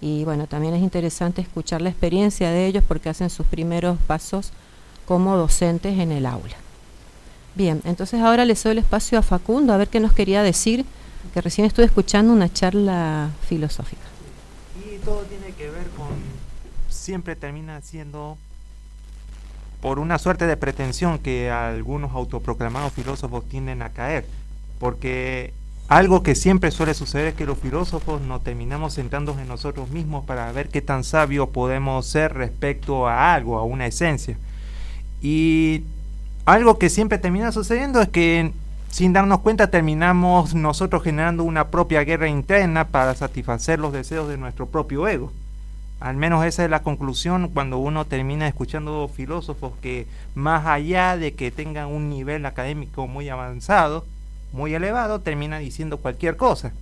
y 0.00 0.22
bueno, 0.22 0.46
también 0.46 0.74
es 0.74 0.82
interesante 0.84 1.42
escuchar 1.42 1.82
la 1.82 1.88
experiencia 1.88 2.50
de 2.50 2.64
ellos 2.64 2.84
porque 2.86 3.08
hacen 3.08 3.28
sus 3.28 3.44
primeros 3.44 3.98
pasos 4.06 4.52
como 5.04 5.36
docentes 5.36 5.98
en 5.98 6.12
el 6.12 6.26
aula. 6.26 6.54
Bien, 7.56 7.82
entonces 7.84 8.20
ahora 8.20 8.44
le 8.44 8.54
doy 8.54 8.70
el 8.70 8.78
espacio 8.78 9.18
a 9.18 9.22
Facundo 9.22 9.72
a 9.72 9.78
ver 9.78 9.88
qué 9.88 9.98
nos 9.98 10.12
quería 10.12 10.44
decir, 10.44 10.84
que 11.28 11.40
recién 11.40 11.66
estuve 11.66 11.86
escuchando 11.86 12.32
una 12.32 12.52
charla 12.52 13.30
filosófica. 13.46 14.02
Y 14.76 14.98
todo 14.98 15.22
tiene 15.22 15.52
que 15.52 15.70
ver 15.70 15.88
con. 15.96 16.08
Siempre 16.88 17.36
termina 17.36 17.80
siendo. 17.82 18.36
Por 19.80 20.00
una 20.00 20.18
suerte 20.18 20.46
de 20.46 20.56
pretensión 20.56 21.18
que 21.20 21.50
algunos 21.50 22.12
autoproclamados 22.12 22.92
filósofos 22.92 23.48
tienden 23.48 23.82
a 23.82 23.90
caer. 23.90 24.26
Porque 24.80 25.52
algo 25.88 26.22
que 26.22 26.34
siempre 26.34 26.70
suele 26.70 26.92
suceder 26.92 27.28
es 27.28 27.34
que 27.34 27.46
los 27.46 27.58
filósofos 27.58 28.20
nos 28.20 28.44
terminamos 28.44 28.94
centrando 28.94 29.38
en 29.38 29.48
nosotros 29.48 29.88
mismos 29.88 30.24
para 30.24 30.52
ver 30.52 30.68
qué 30.68 30.82
tan 30.82 31.02
sabios 31.02 31.48
podemos 31.48 32.06
ser 32.06 32.34
respecto 32.34 33.08
a 33.08 33.34
algo, 33.34 33.56
a 33.58 33.64
una 33.64 33.86
esencia. 33.86 34.36
Y 35.22 35.84
algo 36.44 36.78
que 36.78 36.90
siempre 36.90 37.18
termina 37.18 37.52
sucediendo 37.52 38.02
es 38.02 38.08
que 38.08 38.52
sin 38.90 39.12
darnos 39.12 39.40
cuenta 39.40 39.70
terminamos 39.70 40.54
nosotros 40.54 41.02
generando 41.02 41.44
una 41.44 41.68
propia 41.68 42.04
guerra 42.04 42.28
interna 42.28 42.86
para 42.86 43.14
satisfacer 43.14 43.78
los 43.78 43.92
deseos 43.92 44.28
de 44.28 44.38
nuestro 44.38 44.66
propio 44.66 45.06
ego. 45.06 45.32
Al 46.00 46.16
menos 46.16 46.44
esa 46.44 46.64
es 46.64 46.70
la 46.70 46.82
conclusión 46.82 47.48
cuando 47.48 47.78
uno 47.78 48.04
termina 48.04 48.46
escuchando 48.46 49.10
filósofos 49.12 49.72
que 49.82 50.06
más 50.34 50.66
allá 50.66 51.16
de 51.16 51.34
que 51.34 51.50
tengan 51.50 51.88
un 51.88 52.08
nivel 52.08 52.46
académico 52.46 53.08
muy 53.08 53.28
avanzado, 53.28 54.06
muy 54.52 54.74
elevado, 54.74 55.20
termina 55.20 55.58
diciendo 55.58 55.98
cualquier 55.98 56.36
cosa. 56.36 56.72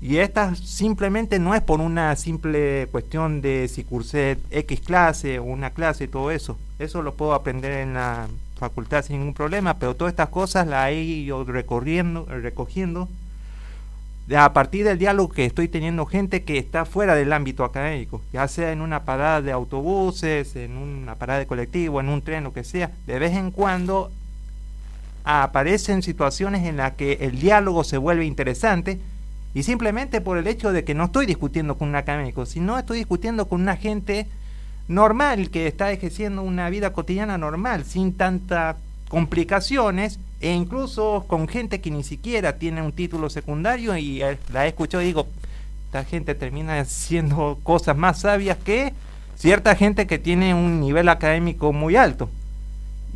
Y 0.00 0.18
esta 0.18 0.54
simplemente 0.54 1.38
no 1.38 1.54
es 1.54 1.60
por 1.60 1.80
una 1.80 2.16
simple 2.16 2.88
cuestión 2.90 3.42
de 3.42 3.68
si 3.68 3.84
cursé 3.84 4.38
X 4.50 4.80
clase 4.80 5.38
o 5.38 5.44
una 5.44 5.70
clase 5.70 6.04
y 6.04 6.08
todo 6.08 6.30
eso. 6.30 6.56
Eso 6.78 7.02
lo 7.02 7.14
puedo 7.14 7.34
aprender 7.34 7.72
en 7.72 7.94
la 7.94 8.28
facultad 8.60 9.02
sin 9.02 9.18
ningún 9.18 9.34
problema, 9.34 9.78
pero 9.78 9.96
todas 9.96 10.12
estas 10.12 10.28
cosas 10.28 10.66
las 10.66 10.90
he 10.90 11.02
ido 11.02 11.44
recorriendo, 11.44 12.26
recogiendo 12.26 13.08
a 14.36 14.52
partir 14.52 14.84
del 14.84 14.98
diálogo 14.98 15.30
que 15.30 15.46
estoy 15.46 15.66
teniendo 15.66 16.06
gente 16.06 16.44
que 16.44 16.58
está 16.58 16.84
fuera 16.84 17.14
del 17.14 17.32
ámbito 17.32 17.64
académico, 17.64 18.20
ya 18.32 18.46
sea 18.46 18.70
en 18.70 18.82
una 18.82 19.04
parada 19.04 19.42
de 19.42 19.50
autobuses, 19.50 20.54
en 20.54 20.76
una 20.76 21.16
parada 21.16 21.40
de 21.40 21.46
colectivo, 21.46 22.00
en 22.00 22.10
un 22.10 22.22
tren, 22.22 22.44
lo 22.44 22.52
que 22.52 22.62
sea, 22.62 22.92
de 23.06 23.18
vez 23.18 23.32
en 23.32 23.50
cuando 23.50 24.12
aparecen 25.24 26.02
situaciones 26.02 26.64
en 26.64 26.76
las 26.76 26.92
que 26.92 27.14
el 27.22 27.40
diálogo 27.40 27.82
se 27.82 27.96
vuelve 27.96 28.24
interesante 28.24 29.00
y 29.54 29.64
simplemente 29.64 30.20
por 30.20 30.38
el 30.38 30.46
hecho 30.46 30.70
de 30.70 30.84
que 30.84 30.94
no 30.94 31.06
estoy 31.06 31.26
discutiendo 31.26 31.76
con 31.76 31.88
un 31.88 31.96
académico, 31.96 32.46
sino 32.46 32.78
estoy 32.78 32.98
discutiendo 32.98 33.48
con 33.48 33.62
una 33.62 33.76
gente 33.76 34.28
normal 34.90 35.50
que 35.50 35.66
está 35.68 35.92
ejerciendo 35.92 36.42
una 36.42 36.68
vida 36.68 36.92
cotidiana 36.92 37.38
normal, 37.38 37.84
sin 37.84 38.12
tantas 38.12 38.76
complicaciones 39.08 40.18
e 40.40 40.52
incluso 40.52 41.24
con 41.28 41.46
gente 41.48 41.80
que 41.80 41.90
ni 41.90 42.02
siquiera 42.02 42.56
tiene 42.58 42.82
un 42.82 42.92
título 42.92 43.30
secundario 43.30 43.96
y 43.96 44.22
eh, 44.22 44.36
la 44.52 44.66
he 44.66 44.68
escuchado 44.68 45.02
y 45.02 45.06
digo, 45.06 45.26
esta 45.86 46.04
gente 46.04 46.34
termina 46.34 46.80
haciendo 46.80 47.58
cosas 47.62 47.96
más 47.96 48.20
sabias 48.20 48.58
que 48.58 48.92
cierta 49.36 49.74
gente 49.76 50.06
que 50.06 50.18
tiene 50.18 50.54
un 50.54 50.80
nivel 50.80 51.08
académico 51.08 51.72
muy 51.72 51.96
alto. 51.96 52.28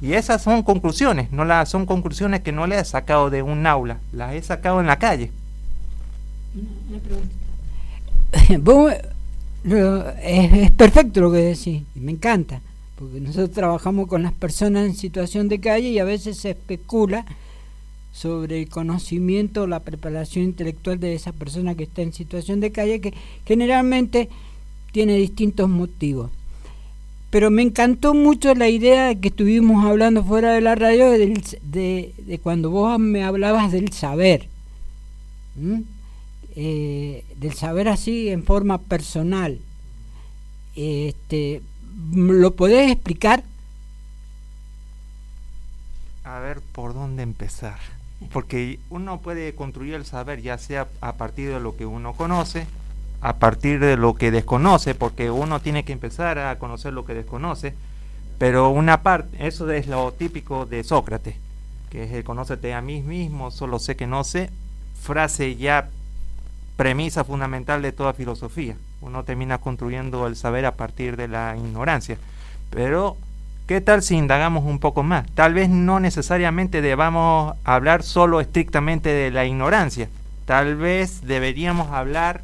Y 0.01 0.15
esas 0.15 0.43
son 0.43 0.63
conclusiones, 0.63 1.33
no 1.33 1.45
las 1.45 1.69
son 1.69 1.87
conclusiones 1.87 2.41
que 2.41 2.53
no 2.53 2.67
le 2.67 2.79
he 2.79 2.85
sacado 2.85 3.31
de 3.31 3.43
un 3.43 3.67
aula, 3.67 3.99
las 4.13 4.35
he 4.35 4.43
sacado 4.43 4.81
en 4.81 4.87
la 4.87 4.99
calle. 4.99 5.31
Lo- 8.63 8.89
es, 9.65 10.53
es 10.53 10.71
perfecto 10.73 11.21
lo 11.21 11.33
que 11.33 11.39
decís, 11.39 11.83
y 11.95 12.01
me 12.01 12.13
encanta, 12.13 12.61
porque 12.97 13.21
nosotros 13.21 13.53
trabajamos 13.53 14.07
con 14.07 14.23
las 14.23 14.33
personas 14.33 14.87
en 14.87 14.95
situación 14.95 15.49
de 15.49 15.61
calle 15.61 15.89
y 15.89 15.99
a 15.99 16.05
veces 16.05 16.39
se 16.39 16.51
especula 16.51 17.25
sobre 18.13 18.63
el 18.63 18.69
conocimiento, 18.69 19.67
la 19.67 19.81
preparación 19.81 20.45
intelectual 20.45 21.01
de 21.01 21.15
esa 21.15 21.33
persona 21.33 21.75
que 21.75 21.83
está 21.83 22.03
en 22.03 22.13
situación 22.13 22.61
de 22.61 22.71
calle, 22.71 23.01
que 23.01 23.13
generalmente 23.45 24.29
tiene 24.93 25.17
distintos 25.17 25.69
motivos. 25.69 26.31
Pero 27.31 27.51
me 27.51 27.63
encantó 27.63 28.15
mucho 28.15 28.55
la 28.55 28.69
idea 28.69 29.09
de 29.09 29.19
que 29.19 29.29
estuvimos 29.29 29.85
hablando 29.85 30.23
fuera 30.23 30.53
de 30.53 30.61
la 30.61 30.77
radio 30.77 31.11
de, 31.11 32.15
de 32.17 32.39
cuando 32.39 32.71
vos 32.71 32.97
me 33.01 33.25
hablabas 33.25 33.73
del 33.73 33.91
saber. 33.91 34.47
Eh, 36.57 37.25
del 37.37 37.55
saber 37.55 37.89
así 37.89 38.29
en 38.29 38.45
forma 38.45 38.79
personal. 38.79 39.61
Este, 40.77 41.63
¿Lo 42.13 42.55
podés 42.55 42.91
explicar? 42.91 43.43
A 46.25 46.39
ver 46.39 46.61
por 46.61 46.95
dónde 46.95 47.23
empezar. 47.23 47.79
Porque 48.33 48.79
uno 48.91 49.21
puede 49.21 49.55
construir 49.55 49.95
el 49.95 50.07
saber 50.07 50.41
ya 50.41 50.57
sea 50.59 50.89
a 51.01 51.15
partir 51.15 51.51
de 51.51 51.61
lo 51.61 51.77
que 51.77 51.87
uno 51.87 52.15
conoce, 52.15 52.67
a 53.21 53.37
partir 53.37 53.81
de 53.81 53.97
lo 53.97 54.15
que 54.15 54.31
desconoce, 54.31 54.95
porque 54.95 55.31
uno 55.31 55.61
tiene 55.61 55.85
que 55.85 55.93
empezar 55.93 56.39
a 56.39 56.59
conocer 56.59 56.93
lo 56.93 57.05
que 57.05 57.15
desconoce. 57.15 57.75
Pero 58.39 58.71
una 58.71 59.03
parte, 59.03 59.47
eso 59.47 59.71
es 59.71 59.87
lo 59.87 60.13
típico 60.13 60.67
de 60.67 60.83
Sócrates, 60.85 61.37
que 61.91 62.05
es 62.05 62.13
el 62.13 62.25
conócete 62.25 62.75
a 62.75 62.81
mí 62.81 63.03
mismo, 63.03 63.51
solo 63.51 63.79
sé 63.79 63.97
que 63.97 64.07
no 64.07 64.25
sé, 64.25 64.51
frase 65.01 65.57
ya 65.57 65.91
premisa 66.77 67.25
fundamental 67.25 67.83
de 67.83 67.93
toda 67.93 68.13
filosofía. 68.13 68.77
Uno 69.01 69.25
termina 69.25 69.59
construyendo 69.59 70.27
el 70.27 70.37
saber 70.37 70.67
a 70.67 70.75
partir 70.75 71.17
de 71.17 71.29
la 71.29 71.57
ignorancia. 71.57 72.19
Pero, 72.71 73.17
¿qué 73.67 73.81
tal 73.81 74.03
si 74.03 74.17
indagamos 74.17 74.65
un 74.65 74.79
poco 74.79 75.03
más? 75.03 75.27
Tal 75.35 75.55
vez 75.55 75.69
no 75.69 76.01
necesariamente 76.01 76.83
debamos 76.83 77.57
hablar 77.65 78.03
solo 78.03 78.41
estrictamente 78.41 79.11
de 79.11 79.31
la 79.31 79.45
ignorancia. 79.45 80.09
Tal 80.47 80.77
vez 80.77 81.27
deberíamos 81.27 81.93
hablar 81.93 82.43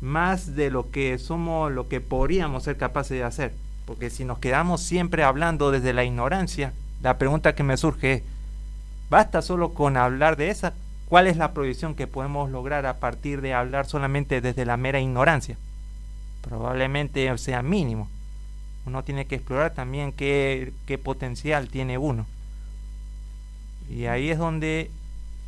más 0.00 0.54
de 0.54 0.70
lo 0.70 0.90
que 0.90 1.18
somos, 1.18 1.72
lo 1.72 1.88
que 1.88 2.00
podríamos 2.00 2.64
ser 2.64 2.76
capaces 2.76 3.16
de 3.16 3.24
hacer. 3.24 3.52
Porque 3.86 4.10
si 4.10 4.24
nos 4.24 4.38
quedamos 4.38 4.82
siempre 4.82 5.24
hablando 5.24 5.70
desde 5.70 5.92
la 5.92 6.04
ignorancia, 6.04 6.72
la 7.02 7.18
pregunta 7.18 7.54
que 7.54 7.62
me 7.62 7.76
surge 7.76 8.12
es, 8.12 8.22
¿basta 9.08 9.40
solo 9.40 9.72
con 9.72 9.96
hablar 9.96 10.36
de 10.36 10.50
esa? 10.50 10.74
¿Cuál 11.08 11.26
es 11.28 11.36
la 11.36 11.52
proyección 11.52 11.94
que 11.94 12.06
podemos 12.06 12.50
lograr 12.50 12.84
a 12.86 12.98
partir 12.98 13.40
de 13.40 13.54
hablar 13.54 13.86
solamente 13.86 14.40
desde 14.40 14.64
la 14.66 14.76
mera 14.76 15.00
ignorancia? 15.00 15.56
Probablemente 16.42 17.36
sea 17.38 17.62
mínimo. 17.62 18.08
Uno 18.86 19.02
tiene 19.04 19.26
que 19.26 19.36
explorar 19.36 19.72
también 19.74 20.12
qué, 20.12 20.72
potencial 21.02 21.68
tiene 21.68 21.98
uno. 21.98 22.26
Y 23.88 24.06
ahí 24.06 24.30
es 24.30 24.38
donde 24.38 24.90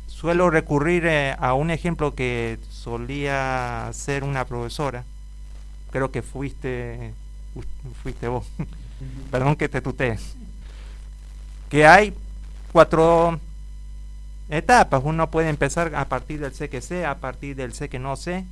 suelo 0.07 0.49
recurrir 0.49 1.05
eh, 1.05 1.35
a 1.39 1.53
un 1.53 1.71
ejemplo 1.71 2.15
que 2.15 2.57
solía 2.69 3.89
ser 3.93 4.23
una 4.23 4.45
profesora. 4.45 5.03
Creo 5.91 6.11
que 6.11 6.21
fuiste, 6.21 7.13
fu- 7.53 7.93
fuiste 8.03 8.27
vos. 8.27 8.45
Perdón 9.31 9.55
que 9.55 9.69
te 9.69 9.81
tutee. 9.81 10.17
Que 11.69 11.85
hay 11.85 12.13
cuatro 12.71 13.39
etapas. 14.49 15.01
Uno 15.03 15.31
puede 15.31 15.49
empezar 15.49 15.95
a 15.95 16.05
partir 16.05 16.39
del 16.39 16.53
sé 16.53 16.69
que 16.69 16.81
sé, 16.81 17.05
a 17.05 17.15
partir 17.15 17.55
del 17.55 17.73
sé 17.73 17.89
que 17.89 17.99
no 17.99 18.15
sé. 18.15 18.45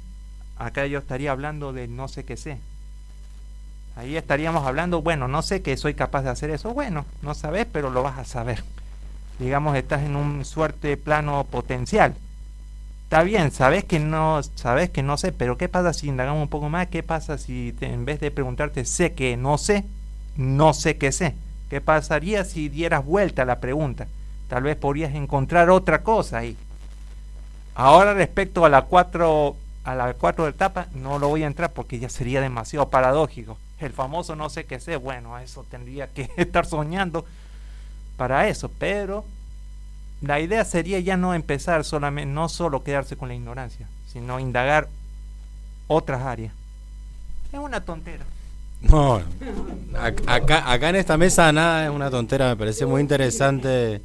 Acá 0.58 0.86
yo 0.88 1.00
estaría 1.00 1.32
hablando 1.32 1.74
del 1.74 1.96
no 1.96 2.08
sé 2.08 2.24
que 2.24 2.38
sé. 2.38 2.60
Ahí 3.96 4.16
estaríamos 4.16 4.66
hablando, 4.66 5.02
bueno, 5.02 5.28
no 5.28 5.42
sé 5.42 5.64
que 5.64 5.76
soy 5.76 5.96
capaz 5.96 6.22
de 6.22 6.30
hacer 6.30 6.52
eso. 6.52 6.74
Bueno, 6.74 7.06
no 7.24 7.34
sabes, 7.34 7.66
pero 7.72 7.90
lo 7.90 8.04
vas 8.04 8.20
a 8.20 8.26
saber. 8.26 8.64
Digamos, 9.40 9.76
estás 9.76 10.04
en 10.04 10.16
un 10.16 10.46
suerte 10.46 10.98
plano 10.98 11.46
potencial. 11.50 12.16
Está 13.04 13.24
bien, 13.24 13.52
sabes 13.52 13.86
que 13.86 14.00
no, 14.00 14.42
sabes 14.56 14.90
que 14.90 15.02
no 15.02 15.18
sé, 15.18 15.32
pero 15.32 15.58
¿qué 15.58 15.70
pasa 15.70 15.94
si 15.94 16.10
indagamos 16.10 16.42
un 16.42 16.50
poco 16.50 16.70
más? 16.70 16.88
¿Qué 16.88 17.04
pasa 17.04 17.38
si 17.38 17.74
en 17.82 18.04
vez 18.06 18.20
de 18.20 18.32
preguntarte 18.32 18.84
sé 18.86 19.14
que 19.14 19.38
no 19.38 19.58
sé, 19.58 19.86
no 20.36 20.74
sé 20.74 20.98
que 20.98 21.12
sé? 21.12 21.34
¿Qué 21.70 21.82
pasaría 21.82 22.44
si 22.44 22.70
dieras 22.70 23.06
vuelta 23.06 23.44
a 23.44 23.46
la 23.46 23.60
pregunta? 23.60 24.08
Tal 24.48 24.64
vez 24.64 24.76
podrías 24.78 25.14
encontrar 25.14 25.70
otra 25.70 26.04
cosa 26.04 26.38
ahí. 26.40 26.56
Ahora 27.76 28.14
respecto 28.14 28.66
a 28.66 28.70
la 28.70 28.84
cuatro 28.84 29.56
a 29.84 29.96
la 29.96 30.14
cuatro 30.16 30.48
etapa 30.48 30.88
no 30.94 31.18
lo 31.18 31.30
voy 31.30 31.44
a 31.44 31.48
entrar 31.48 31.72
porque 31.72 32.00
ya 32.00 32.10
sería 32.10 32.42
demasiado 32.42 32.90
paradójico. 32.90 33.58
El 33.80 33.94
famoso 33.94 34.36
no 34.36 34.50
sé 34.50 34.66
qué 34.66 34.80
sé, 34.80 34.96
bueno, 34.98 35.38
eso 35.40 35.66
tendría 35.70 36.08
que 36.08 36.30
estar 36.38 36.66
soñando 36.66 37.26
para 38.18 38.48
eso, 38.48 38.70
pero 38.80 39.24
la 40.22 40.40
idea 40.40 40.66
sería 40.66 41.00
ya 41.00 41.16
no 41.16 41.34
empezar 41.36 41.84
solamente, 41.86 42.32
no 42.34 42.50
solo 42.50 42.84
quedarse 42.84 43.16
con 43.16 43.28
la 43.30 43.36
ignorancia, 43.36 43.88
sino 44.12 44.40
indagar 44.40 44.88
otras 45.88 46.24
áreas. 46.24 46.54
Es 47.54 47.60
una 47.60 47.82
tontera. 47.82 48.26
No, 48.82 49.20
ac- 49.94 50.24
acá, 50.28 50.72
acá 50.72 50.90
en 50.90 50.96
esta 50.98 51.18
mesa 51.18 51.52
nada 51.52 51.86
es 51.86 51.92
una 51.92 52.10
tontera, 52.10 52.50
me 52.50 52.56
parece 52.58 52.86
muy 52.86 53.02
interesante 53.02 54.02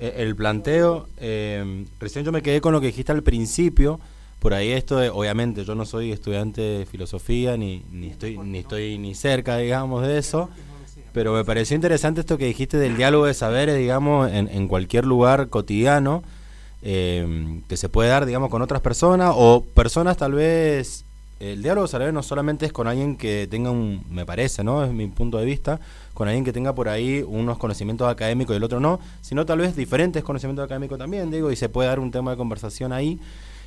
el 0.00 0.34
planteo. 0.36 1.06
Eh, 1.18 1.84
recién 1.98 2.24
yo 2.24 2.32
me 2.32 2.42
quedé 2.42 2.60
con 2.60 2.72
lo 2.72 2.80
que 2.80 2.88
dijiste 2.88 3.12
al 3.12 3.22
principio, 3.22 4.00
por 4.38 4.54
ahí 4.54 4.70
esto 4.72 4.96
de, 4.96 5.10
obviamente 5.10 5.64
yo 5.64 5.74
no 5.74 5.84
soy 5.84 6.12
estudiante 6.12 6.60
de 6.60 6.86
filosofía, 6.86 7.56
ni, 7.56 7.84
ni, 7.90 8.08
estoy, 8.08 8.38
ni 8.38 8.58
estoy 8.58 8.98
ni 8.98 9.14
cerca, 9.14 9.58
digamos, 9.58 10.06
de 10.06 10.18
eso, 10.18 10.48
pero 11.12 11.34
me 11.34 11.44
pareció 11.44 11.74
interesante 11.74 12.20
esto 12.20 12.38
que 12.38 12.46
dijiste 12.46 12.78
del 12.78 12.96
diálogo 12.96 13.26
de 13.26 13.34
saberes, 13.34 13.76
digamos, 13.76 14.30
en, 14.32 14.48
en 14.48 14.68
cualquier 14.68 15.04
lugar 15.04 15.48
cotidiano, 15.48 16.22
eh, 16.82 17.60
que 17.68 17.76
se 17.76 17.90
puede 17.90 18.08
dar, 18.08 18.24
digamos, 18.24 18.48
con 18.48 18.62
otras 18.62 18.80
personas 18.80 19.34
o 19.36 19.62
personas 19.74 20.16
tal 20.16 20.32
vez 20.32 21.04
el 21.40 21.62
diálogo 21.62 21.86
de 21.86 21.90
saberes 21.90 22.14
no 22.14 22.22
solamente 22.22 22.66
es 22.66 22.72
con 22.72 22.86
alguien 22.86 23.16
que 23.16 23.46
tenga 23.50 23.70
un, 23.70 24.04
me 24.10 24.26
parece, 24.26 24.62
¿no? 24.62 24.84
Es 24.84 24.92
mi 24.92 25.06
punto 25.06 25.38
de 25.38 25.46
vista, 25.46 25.80
con 26.14 26.28
alguien 26.28 26.44
que 26.44 26.52
tenga 26.52 26.74
por 26.74 26.88
ahí 26.88 27.24
unos 27.26 27.58
conocimientos 27.58 28.08
académicos 28.08 28.54
y 28.54 28.56
el 28.58 28.64
otro 28.64 28.80
no, 28.80 29.00
sino 29.20 29.46
tal 29.46 29.58
vez 29.58 29.76
diferentes 29.76 30.22
conocimientos 30.22 30.64
académicos 30.64 30.98
también, 30.98 31.30
digo, 31.30 31.50
y 31.50 31.56
se 31.56 31.68
puede 31.68 31.88
dar 31.88 32.00
un 32.00 32.10
tema 32.10 32.32
de 32.32 32.36
conversación 32.36 32.92
ahí. 32.92 33.18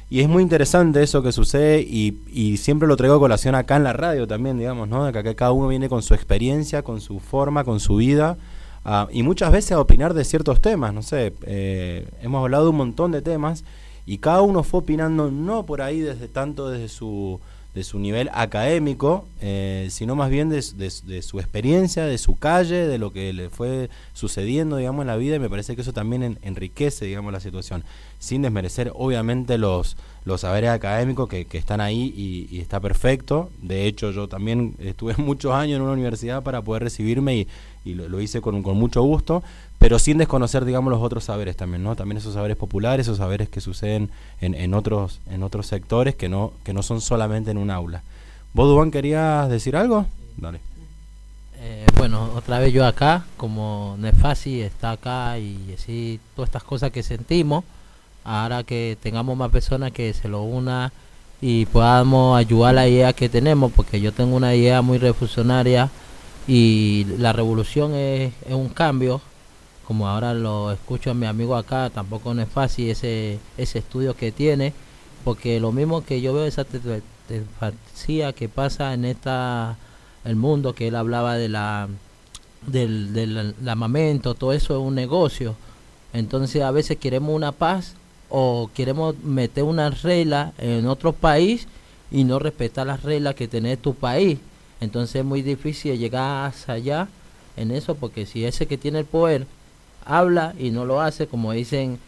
Y 0.10 0.20
es 0.20 0.30
muy 0.30 0.44
interesante 0.44 1.02
eso 1.02 1.24
que 1.24 1.32
sucede 1.32 1.82
y, 1.82 2.22
y 2.32 2.58
siempre 2.58 2.88
lo 2.88 2.98
traigo 2.98 3.16
a 3.16 3.20
colación 3.20 3.56
acá 3.56 3.78
en 3.78 3.84
la 3.84 3.94
radio 3.94 4.28
también, 4.28 4.60
digamos, 4.60 4.88
¿no? 4.88 5.12
Que 5.12 5.36
cada 5.36 5.52
uno 5.52 5.68
viene 5.70 5.90
con 5.90 6.04
su 6.04 6.14
experiencia, 6.14 6.84
con 6.84 7.02
su 7.02 7.20
forma, 7.20 7.64
con 7.64 7.80
su 7.80 7.96
vida. 7.96 8.38
ah, 8.86 9.08
y 9.12 9.24
muchas 9.24 9.52
veces 9.52 9.72
a 9.72 9.80
opinar 9.80 10.14
de 10.14 10.24
ciertos 10.24 10.62
temas, 10.62 10.94
no 10.94 11.02
sé, 11.02 11.34
eh, 11.44 12.08
hemos 12.22 12.44
hablado 12.44 12.66
de 12.66 12.70
un 12.72 12.78
montón 12.78 13.12
de 13.12 13.22
temas 13.22 13.64
y 14.06 14.18
cada 14.18 14.42
uno 14.42 14.64
fue 14.64 14.82
opinando 14.82 15.32
no 15.32 15.66
por 15.66 15.82
ahí 15.82 16.02
desde 16.02 16.28
tanto 16.28 16.70
desde 16.70 16.90
su 16.90 17.40
de 17.74 17.84
su 17.84 17.98
nivel 18.00 18.30
académico, 18.34 19.26
eh, 19.42 19.88
sino 19.90 20.16
más 20.16 20.30
bien 20.30 20.50
de, 20.50 20.64
de- 20.76 21.22
su 21.24 21.40
experiencia, 21.40 22.06
de 22.06 22.18
su 22.20 22.36
calle, 22.36 22.88
de 22.88 22.98
lo 23.00 23.12
que 23.12 23.34
le 23.34 23.50
fue 23.50 23.90
sucediendo, 24.14 24.78
digamos, 24.78 25.02
en 25.04 25.08
la 25.08 25.16
vida, 25.18 25.36
y 25.36 25.40
me 25.40 25.50
parece 25.50 25.76
que 25.76 25.82
eso 25.82 25.92
también 25.94 26.22
en- 26.24 26.40
enriquece, 26.44 27.06
digamos, 27.06 27.34
la 27.34 27.40
situación, 27.40 27.84
sin 28.20 28.44
desmerecer, 28.44 28.92
obviamente, 28.96 29.58
los, 29.58 29.98
los 30.24 30.42
saberes 30.42 30.70
académicos 30.70 31.28
que, 31.28 31.46
que 31.46 31.58
están 31.58 31.82
ahí 31.82 32.14
y, 32.16 32.48
y 32.56 32.60
está 32.62 32.80
perfecto. 32.80 33.50
De 33.62 33.88
hecho, 33.88 34.12
yo 34.12 34.28
también 34.28 34.76
estuve 34.80 35.16
muchos 35.18 35.52
años 35.54 35.78
en 35.78 35.82
una 35.82 35.94
universidad 35.94 36.44
para 36.44 36.62
poder 36.62 36.84
recibirme 36.84 37.38
y, 37.38 37.48
y 37.86 37.96
lo, 37.96 38.08
lo 38.08 38.22
hice 38.22 38.40
con, 38.40 38.62
con 38.64 38.78
mucho 38.78 39.02
gusto, 39.02 39.44
pero 39.84 40.00
sin 40.00 40.18
desconocer, 40.18 40.64
digamos, 40.64 40.92
los 40.92 41.02
otros 41.02 41.26
saberes 41.26 41.58
también, 41.58 41.84
¿no? 41.84 41.98
También 41.98 42.18
esos 42.18 42.36
saberes 42.36 42.56
populares, 42.56 43.06
esos 43.06 43.18
saberes 43.18 43.50
que 43.50 43.60
suceden 43.60 44.10
en, 44.40 44.56
en 44.56 44.74
otros 44.74 45.20
en 45.30 45.44
otros 45.44 45.68
sectores 45.68 46.16
que 46.16 46.30
no 46.30 46.54
que 46.64 46.72
no 46.72 46.84
son 46.84 47.02
solamente 47.02 47.52
en 47.52 47.58
un 47.58 47.70
aula. 47.70 48.02
¿Vos, 48.54 48.70
Dubán, 48.70 48.92
querías 48.92 49.50
decir 49.50 49.76
algo? 49.76 50.06
Dale. 50.38 50.62
Eh, 51.58 51.86
bueno, 51.98 52.30
otra 52.34 52.60
vez 52.60 52.72
yo 52.72 52.86
acá, 52.86 53.26
como 53.36 53.98
Nefasi 54.00 54.62
está 54.62 54.92
acá 54.92 55.38
y 55.38 55.76
así 55.78 56.18
todas 56.34 56.48
estas 56.48 56.64
cosas 56.64 56.92
que 56.92 57.04
sentimos, 57.04 57.66
ahora 58.24 58.64
que 58.64 58.98
tengamos 59.04 59.36
más 59.36 59.52
personas 59.52 59.92
que 59.92 60.14
se 60.14 60.30
lo 60.30 60.44
una 60.44 60.94
y 61.42 61.66
podamos 61.66 62.38
ayudar 62.38 62.70
a 62.70 62.74
la 62.74 62.88
idea 62.88 63.12
que 63.12 63.28
tenemos, 63.28 63.70
porque 63.74 64.00
yo 64.00 64.14
tengo 64.14 64.38
una 64.38 64.56
idea 64.56 64.82
muy 64.82 64.98
revolucionaria 64.98 65.90
y 66.48 67.06
la 67.18 67.34
revolución 67.34 67.94
es, 67.96 68.32
es 68.48 68.54
un 68.54 68.70
cambio, 68.70 69.20
como 69.88 70.08
ahora 70.08 70.34
lo 70.34 70.72
escucho 70.72 71.12
a 71.12 71.14
mi 71.14 71.26
amigo 71.26 71.56
acá, 71.56 71.90
tampoco 71.90 72.34
no 72.34 72.42
es 72.42 72.50
fácil 72.50 72.90
ese, 72.90 73.40
ese 73.58 73.80
estudio 73.80 74.16
que 74.16 74.32
tiene, 74.32 74.74
porque 75.24 75.60
lo 75.60 75.72
mismo 75.72 76.04
que 76.04 76.22
yo 76.22 76.34
veo 76.34 76.46
esa 76.46 76.66
fantasía 77.60 78.34
que 78.34 78.50
pasa 78.50 78.94
en 78.94 79.06
esta 79.06 79.78
el 80.26 80.36
mundo 80.36 80.74
que 80.74 80.88
él 80.88 80.96
hablaba 80.96 81.36
de 81.36 81.50
la 81.50 81.90
del, 82.66 83.14
del 83.14 83.56
armamento, 83.68 84.36
todo 84.36 84.54
eso 84.54 84.74
es 84.74 84.82
un 84.82 84.96
negocio. 84.96 85.56
Entonces 86.14 86.62
a 86.62 86.72
veces 86.72 86.98
queremos 86.98 87.36
una 87.36 87.52
paz 87.52 87.96
o 88.30 88.70
queremos 88.74 89.18
meter 89.24 89.64
una 89.64 89.90
regla 89.90 90.54
en 90.58 90.88
otro 90.88 91.12
país 91.14 91.68
y 92.12 92.24
no 92.24 92.40
respetar 92.40 92.88
las 92.88 93.04
reglas 93.04 93.36
que 93.36 93.48
tiene 93.48 93.76
tu 93.76 93.96
país. 93.96 94.40
Entonces 94.80 95.18
es 95.18 95.26
muy 95.26 95.42
difícil 95.42 95.98
llegar 95.98 96.48
hasta 96.48 96.74
allá 96.74 97.08
en 97.58 97.72
eso 97.72 97.96
porque 97.96 98.26
si 98.26 98.46
ese 98.46 98.66
que 98.66 98.78
tiene 98.78 99.00
el 99.00 99.06
poder 99.06 99.46
habla 100.06 100.54
y 100.60 100.70
no 100.72 100.86
lo 100.86 101.02
hace, 101.02 101.28
como 101.28 101.52
dicen, 101.52 102.00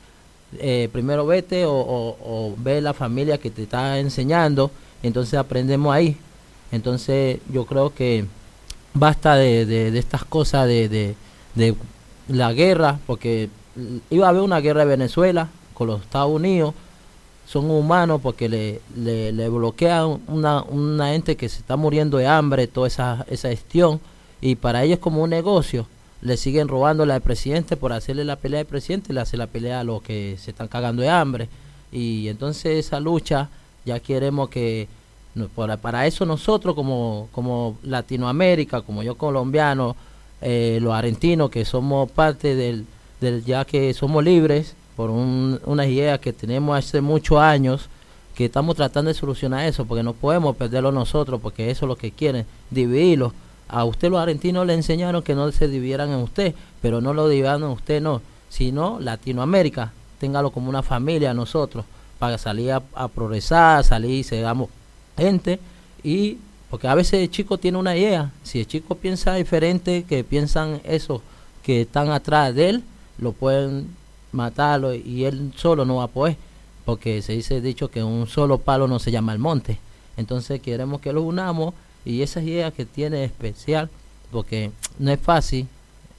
eh, 0.60 0.90
primero 0.92 1.26
vete 1.26 1.64
o, 1.68 2.54
ve 2.58 2.82
la 2.82 2.94
familia 2.94 3.38
que 3.38 3.50
te 3.50 3.64
está 3.64 4.00
enseñando, 4.00 4.72
entonces 5.04 5.36
aprendemos 5.40 5.94
ahí. 5.94 6.18
Entonces 6.72 7.40
yo 7.52 7.66
creo 7.66 7.94
que 7.94 8.26
basta 8.94 9.36
de, 9.36 9.66
de- 9.66 9.98
estas 10.00 10.24
cosas 10.26 10.68
de, 10.68 10.88
de- 10.90 11.16
de 11.56 11.76
la 12.28 12.54
guerra, 12.54 13.00
porque 13.06 13.50
iba 14.10 14.26
a 14.26 14.30
haber 14.30 14.42
una 14.42 14.60
guerra 14.62 14.82
de 14.82 14.88
Venezuela 14.88 15.50
con 15.74 15.88
los 15.88 16.02
Estados 16.02 16.32
Unidos, 16.32 16.74
son 17.48 17.70
humanos 17.70 18.22
porque 18.24 18.50
le, 18.50 18.82
le, 18.96 19.50
bloquean 19.50 20.20
una, 20.28 20.64
una 20.64 21.10
gente 21.10 21.36
que 21.36 21.48
se 21.50 21.60
está 21.60 21.76
muriendo 21.76 22.18
de 22.18 22.26
hambre, 22.28 22.66
toda 22.68 22.88
esa, 22.88 23.26
esa 23.30 23.50
gestión, 23.50 24.00
y 24.42 24.56
para 24.56 24.84
ellos 24.84 25.00
como 25.00 25.22
un 25.24 25.30
negocio, 25.30 25.86
le 26.22 26.38
siguen 26.38 26.68
robando 26.68 27.06
la 27.06 27.16
del 27.16 27.24
presidente 27.24 27.78
por 27.78 27.94
hacerle 27.94 28.26
la 28.26 28.36
pelea 28.36 28.62
al 28.62 28.66
presidente, 28.66 29.14
le 29.14 29.22
hace 29.22 29.38
la 29.38 29.48
pelea 29.48 29.82
a 29.82 29.84
los 29.84 30.02
que 30.02 30.38
se 30.40 30.52
están 30.52 30.68
cagando 30.68 31.02
de 31.02 31.10
hambre, 31.10 31.50
y 31.92 32.28
entonces 32.28 32.86
esa 32.86 33.00
lucha 33.00 33.50
ya 33.86 34.00
queremos 34.00 34.50
que 34.50 34.88
para, 35.54 35.78
para 35.78 36.08
eso 36.08 36.26
nosotros 36.26 36.76
como, 36.76 37.28
como 37.32 37.78
Latinoamérica, 37.84 38.82
como 38.82 39.04
yo 39.04 39.16
colombiano, 39.16 39.96
eh, 40.42 40.80
los 40.82 40.94
argentinos 40.94 41.50
que 41.50 41.66
somos 41.66 42.10
parte 42.12 42.56
del, 42.56 42.86
del 43.20 43.44
ya 43.44 43.66
que 43.66 43.94
somos 43.94 44.24
libres 44.24 44.76
por 44.96 45.10
un, 45.10 45.60
una 45.66 45.86
idea 45.86 46.18
que 46.20 46.34
tenemos 46.34 46.78
hace 46.78 47.02
muchos 47.02 47.40
años, 47.40 47.90
que 48.34 48.46
estamos 48.46 48.76
tratando 48.76 49.10
de 49.10 49.14
solucionar 49.14 49.66
eso, 49.66 49.86
porque 49.86 50.04
no 50.04 50.14
podemos 50.14 50.56
perderlo 50.56 50.92
nosotros, 50.92 51.40
porque 51.42 51.70
eso 51.70 51.86
es 51.86 51.88
lo 51.90 51.96
que 51.96 52.12
quieren, 52.12 52.46
dividirlo. 52.70 53.34
A 53.68 53.84
usted 53.86 54.10
los 54.10 54.20
argentinos 54.20 54.66
le 54.66 54.74
enseñaron 54.74 55.24
que 55.24 55.36
no 55.36 55.52
se 55.52 55.68
dividieran 55.68 56.10
en 56.12 56.18
usted, 56.18 56.54
pero 56.82 57.02
no 57.02 57.14
lo 57.14 57.28
dividan 57.28 57.64
en 57.64 57.70
usted, 57.70 58.02
no, 58.02 58.22
sino 58.50 59.00
Latinoamérica, 59.00 59.92
téngalo 60.20 60.52
como 60.52 60.70
una 60.70 60.84
familia 60.84 61.34
nosotros, 61.34 61.86
para 62.20 62.38
salir 62.38 62.72
a, 62.72 62.84
a 62.94 63.08
progresar, 63.08 63.84
salir 63.84 64.12
y 64.12 64.24
seamos 64.24 64.70
gente. 65.18 65.60
Y 66.04 66.38
porque 66.70 66.88
a 66.88 66.96
veces 66.96 67.22
el 67.22 67.32
chico 67.32 67.58
tiene 67.58 67.78
una 67.78 67.96
idea, 67.96 68.32
si 68.44 68.60
el 68.60 68.68
chico 68.68 68.96
piensa 68.96 69.34
diferente, 69.36 70.04
que 70.08 70.24
piensan 70.24 70.82
eso, 70.84 71.22
que 71.64 71.82
están 71.82 72.10
atrás 72.10 72.54
de 72.54 72.70
él, 72.70 72.84
lo 73.18 73.32
pueden 73.32 73.88
matarlo 74.32 74.94
y 74.94 75.26
él 75.26 75.54
solo 75.56 75.86
no 75.86 75.98
va 75.98 76.04
a 76.04 76.08
poder, 76.08 76.38
porque 76.84 77.22
se 77.22 77.34
dice 77.34 77.62
dicho 77.62 77.90
que 77.90 78.04
un 78.04 78.28
solo 78.28 78.58
palo 78.58 78.88
no 78.88 79.00
se 79.00 79.12
llama 79.12 79.34
el 79.34 79.40
monte. 79.40 79.80
Entonces 80.18 80.62
queremos 80.62 81.02
que 81.02 81.14
los 81.14 81.24
unamos 81.24 81.74
y 82.06 82.22
esas 82.22 82.44
ideas 82.44 82.74
que 82.74 82.86
tiene 82.86 83.24
especial, 83.26 83.90
porque 84.32 84.72
no 85.00 85.12
es 85.12 85.20
fácil 85.20 85.68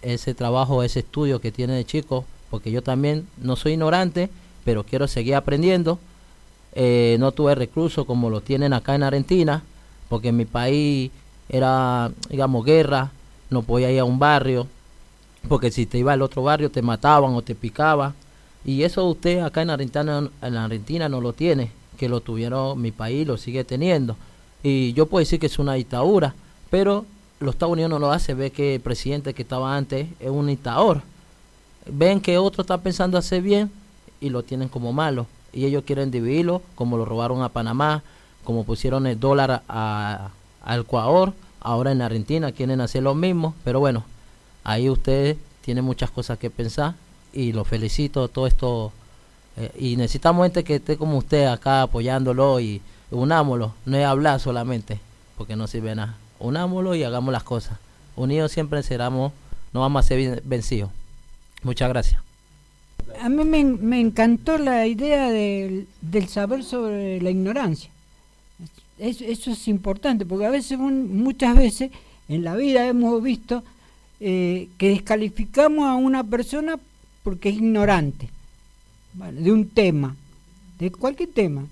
ese 0.03 0.35
trabajo, 0.35 0.83
ese 0.83 1.01
estudio 1.01 1.41
que 1.41 1.53
tiene 1.53 1.75
de 1.75 1.85
chico, 1.85 2.25
porque 2.51 2.71
yo 2.71 2.83
también 2.83 3.27
no 3.39 3.57
soy 3.57 3.73
ignorante, 3.73 4.29
pero 4.65 4.85
quiero 4.85 5.07
seguir 5.09 5.37
aprendiendo. 5.37 5.99
Eh, 6.75 7.17
no 7.21 7.33
tuve 7.33 7.55
recluso 7.55 8.05
como 8.05 8.29
lo 8.29 8.41
tienen 8.41 8.73
acá 8.73 8.95
en 8.95 9.05
Argentina, 9.05 9.63
porque 10.09 10.29
en 10.29 10.37
mi 10.37 10.45
país 10.45 11.11
era, 11.49 12.11
digamos, 12.29 12.65
guerra, 12.65 13.13
no 13.49 13.63
podía 13.63 13.91
ir 13.91 14.01
a 14.01 14.05
un 14.05 14.19
barrio, 14.19 14.67
porque 15.49 15.71
si 15.71 15.87
te 15.87 15.99
iba 15.99 16.13
al 16.13 16.23
otro 16.23 16.43
barrio 16.43 16.71
te 16.71 16.83
mataban 16.83 17.35
o 17.35 17.43
te 17.43 17.55
picaban. 17.55 18.15
Y 18.65 18.83
eso 18.83 19.05
usted 19.05 19.41
acá 19.41 19.63
en 19.63 19.71
Argentina, 19.71 20.29
en 20.43 20.57
Argentina 20.57 21.09
no 21.09 21.21
lo 21.21 21.33
tiene, 21.33 21.71
que 21.97 22.09
lo 22.09 22.21
tuvieron 22.21 22.81
mi 22.81 22.91
país, 22.91 23.27
lo 23.27 23.37
sigue 23.37 23.63
teniendo. 23.63 24.17
Y 24.69 24.95
yo 24.95 25.07
puedo 25.07 25.21
decir 25.21 25.39
que 25.39 25.47
es 25.47 25.61
una 25.61 25.75
dictadura, 25.75 26.35
pero 26.71 27.07
los 27.39 27.55
Estados 27.55 27.75
Unidos 27.75 27.89
no 27.89 28.01
lo 28.01 28.11
hace, 28.11 28.35
ve 28.35 28.51
que 28.51 28.75
el 28.75 28.81
presidente 28.81 29.33
que 29.33 29.43
estaba 29.43 29.77
antes 29.77 30.09
es 30.19 30.29
un 30.29 30.49
dictador. 30.49 31.03
Ven 31.89 32.21
que 32.21 32.37
otro 32.37 32.63
está 32.63 32.77
pensando 32.79 33.17
hacer 33.17 33.43
bien 33.43 33.71
y 34.21 34.29
lo 34.29 34.43
tienen 34.43 34.69
como 34.69 34.93
malo. 34.93 35.29
Y 35.53 35.67
ellos 35.67 35.85
quieren 35.87 36.11
dividirlo, 36.11 36.63
como 36.75 36.97
lo 36.97 37.05
robaron 37.05 37.45
a 37.45 37.51
Panamá, 37.51 38.03
como 38.43 38.65
pusieron 38.65 39.07
el 39.07 39.21
dólar 39.21 39.63
a, 39.69 40.31
a 40.65 40.77
Ecuador, 40.77 41.33
ahora 41.61 41.93
en 41.93 42.03
Argentina 42.03 42.51
quieren 42.51 42.81
hacer 42.81 43.05
lo 43.05 43.15
mismo, 43.15 43.55
pero 43.63 43.79
bueno, 43.79 44.03
ahí 44.65 44.91
ustedes 44.91 45.37
tienen 45.61 45.85
muchas 45.85 46.11
cosas 46.11 46.41
que 46.41 46.51
pensar 46.51 46.95
y 47.33 47.53
los 47.53 47.69
felicito 47.69 48.27
todo 48.27 48.49
esto 48.49 48.91
eh, 49.57 49.71
y 49.79 49.97
necesitamos 49.97 50.45
gente 50.45 50.65
que 50.65 50.75
esté 50.75 50.97
como 50.97 51.19
usted 51.19 51.47
acá 51.47 51.83
apoyándolo 51.83 52.59
y 52.59 52.83
unámoslo, 53.11 53.75
no 53.85 53.97
es 53.97 54.05
hablar 54.05 54.41
solamente, 54.41 54.99
porque 55.37 55.57
no 55.57 55.67
sirve 55.67 55.95
nada. 55.95 56.17
Unámoslo 56.39 56.95
y 56.95 57.03
hagamos 57.03 57.33
las 57.33 57.43
cosas. 57.45 57.79
Unidos 58.17 58.53
siempre 58.53 58.83
seremos, 58.83 59.33
no 59.73 59.81
vamos 59.81 60.05
a 60.05 60.09
ser 60.09 60.19
ven- 60.19 60.43
vencidos. 60.45 60.91
Muchas 61.63 61.89
gracias. 61.89 62.21
A 63.21 63.29
mí 63.29 63.45
me, 63.45 64.01
encantó 64.01 64.59
la 64.59 64.87
idea 64.87 65.31
del, 65.31 65.87
del 66.03 66.29
saber 66.29 66.65
sobre 66.65 67.21
la 67.21 67.31
ignorancia. 67.31 67.91
Es- 68.99 69.21
eso 69.21 69.51
es 69.51 69.69
importante, 69.69 70.27
porque 70.27 70.47
a 70.47 70.51
veces, 70.51 70.79
un- 70.79 71.17
muchas 71.23 71.57
veces, 71.57 71.91
en 72.29 72.45
la 72.45 72.55
vida 72.57 72.87
hemos 72.87 73.23
visto 73.23 73.63
eh, 74.19 74.69
que 74.79 74.89
descalificamos 74.89 75.85
a 75.87 75.95
una 75.95 76.25
persona 76.25 76.79
porque 77.23 77.51
es 77.51 77.57
ignorante 77.57 78.31
de 79.15 79.53
un 79.53 79.69
tema, 79.69 80.17
de 80.79 80.91
cualquier 80.91 81.29
tema. 81.31 81.67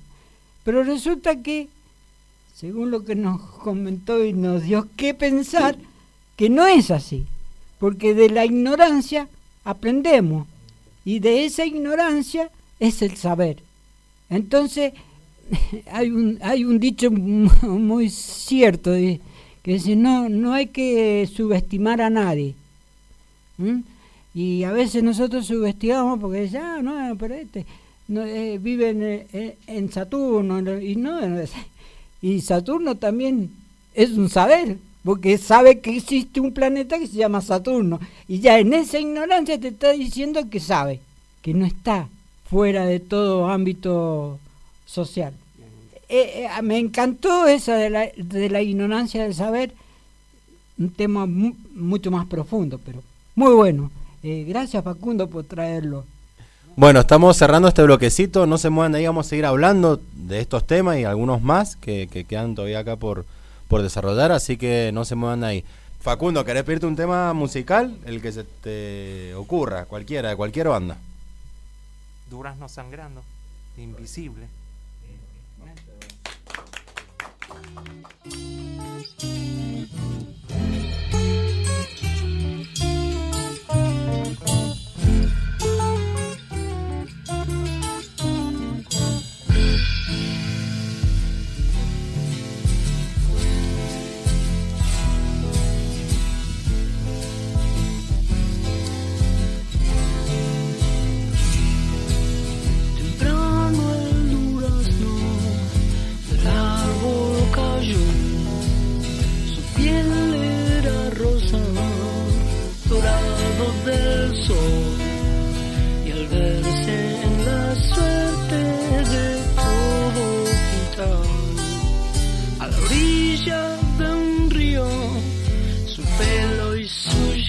Pero 0.64 0.82
resulta 0.82 1.36
que, 1.42 1.68
según 2.54 2.90
lo 2.90 3.04
que 3.04 3.14
nos 3.14 3.40
comentó 3.40 4.24
y 4.24 4.32
nos 4.32 4.62
dio 4.62 4.88
que 4.96 5.14
pensar, 5.14 5.76
que 6.36 6.48
no 6.48 6.66
es 6.66 6.90
así, 6.90 7.26
porque 7.78 8.14
de 8.14 8.30
la 8.30 8.44
ignorancia 8.44 9.28
aprendemos 9.64 10.46
y 11.04 11.18
de 11.18 11.44
esa 11.44 11.64
ignorancia 11.66 12.50
es 12.80 13.02
el 13.02 13.16
saber. 13.16 13.58
Entonces, 14.30 14.94
hay 15.92 16.10
un, 16.10 16.38
hay 16.42 16.64
un 16.64 16.78
dicho 16.80 17.10
mu- 17.10 17.50
muy 17.78 18.08
cierto 18.10 18.90
de- 18.90 19.20
que 19.62 19.74
dice, 19.74 19.96
no, 19.96 20.28
no 20.28 20.52
hay 20.52 20.66
que 20.66 21.28
subestimar 21.32 22.00
a 22.02 22.10
nadie. 22.10 22.54
¿Mm? 23.58 23.80
Y 24.34 24.64
a 24.64 24.72
veces 24.72 25.02
nosotros 25.02 25.46
subestimamos 25.46 26.18
porque 26.20 26.40
dice, 26.42 26.58
ah, 26.58 26.80
no, 26.82 27.16
pero 27.16 27.34
este 27.34 27.64
no, 28.08 28.22
eh, 28.24 28.58
vive 28.58 28.90
en, 28.90 29.02
eh, 29.02 29.56
en 29.66 29.90
Saturno, 29.90 30.60
no, 30.60 30.78
y 30.78 30.96
no, 30.96 31.20
y 32.22 32.40
Saturno 32.40 32.96
también 32.96 33.50
es 33.94 34.10
un 34.12 34.28
saber, 34.28 34.78
porque 35.04 35.36
sabe 35.38 35.80
que 35.80 35.96
existe 35.96 36.40
un 36.40 36.52
planeta 36.52 36.98
que 36.98 37.06
se 37.06 37.16
llama 37.16 37.40
Saturno, 37.40 38.00
y 38.28 38.40
ya 38.40 38.58
en 38.58 38.72
esa 38.74 38.98
ignorancia 38.98 39.58
te 39.60 39.68
está 39.68 39.92
diciendo 39.92 40.48
que 40.50 40.60
sabe, 40.60 41.00
que 41.42 41.54
no 41.54 41.66
está 41.66 42.08
fuera 42.48 42.86
de 42.86 43.00
todo 43.00 43.48
ámbito 43.48 44.38
social. 44.86 45.32
eh, 46.08 46.46
eh, 46.46 46.62
me 46.62 46.78
encantó 46.78 47.46
esa 47.46 47.76
de 47.76 47.90
la, 47.90 48.10
de 48.16 48.50
la 48.50 48.62
ignorancia 48.62 49.22
del 49.24 49.34
saber, 49.34 49.72
un 50.78 50.90
tema 50.90 51.26
mu- 51.26 51.54
mucho 51.74 52.10
más 52.10 52.26
profundo, 52.26 52.80
pero 52.84 53.02
muy 53.34 53.54
bueno. 53.54 53.90
Eh, 54.22 54.44
gracias 54.48 54.82
Facundo 54.84 55.28
por 55.28 55.44
traerlo. 55.44 56.04
Bueno, 56.76 56.98
estamos 56.98 57.36
cerrando 57.36 57.68
este 57.68 57.84
bloquecito. 57.84 58.46
No 58.46 58.58
se 58.58 58.68
muevan 58.68 58.96
ahí, 58.96 59.06
vamos 59.06 59.26
a 59.26 59.30
seguir 59.30 59.46
hablando 59.46 60.00
de 60.14 60.40
estos 60.40 60.66
temas 60.66 60.98
y 60.98 61.04
algunos 61.04 61.40
más 61.40 61.76
que, 61.76 62.08
que 62.08 62.24
quedan 62.24 62.56
todavía 62.56 62.80
acá 62.80 62.96
por, 62.96 63.24
por 63.68 63.80
desarrollar. 63.80 64.32
Así 64.32 64.56
que 64.56 64.90
no 64.92 65.04
se 65.04 65.14
muevan 65.14 65.44
ahí. 65.44 65.64
Facundo, 66.00 66.44
¿querés 66.44 66.64
pedirte 66.64 66.86
un 66.86 66.96
tema 66.96 67.32
musical? 67.32 67.96
El 68.06 68.20
que 68.20 68.32
se 68.32 68.42
te 68.42 69.36
ocurra, 69.36 69.84
cualquiera, 69.84 70.30
de 70.30 70.36
cualquier 70.36 70.66
banda. 70.66 70.96
Durazno 72.28 72.68
sangrando, 72.68 73.22
invisible. 73.78 74.48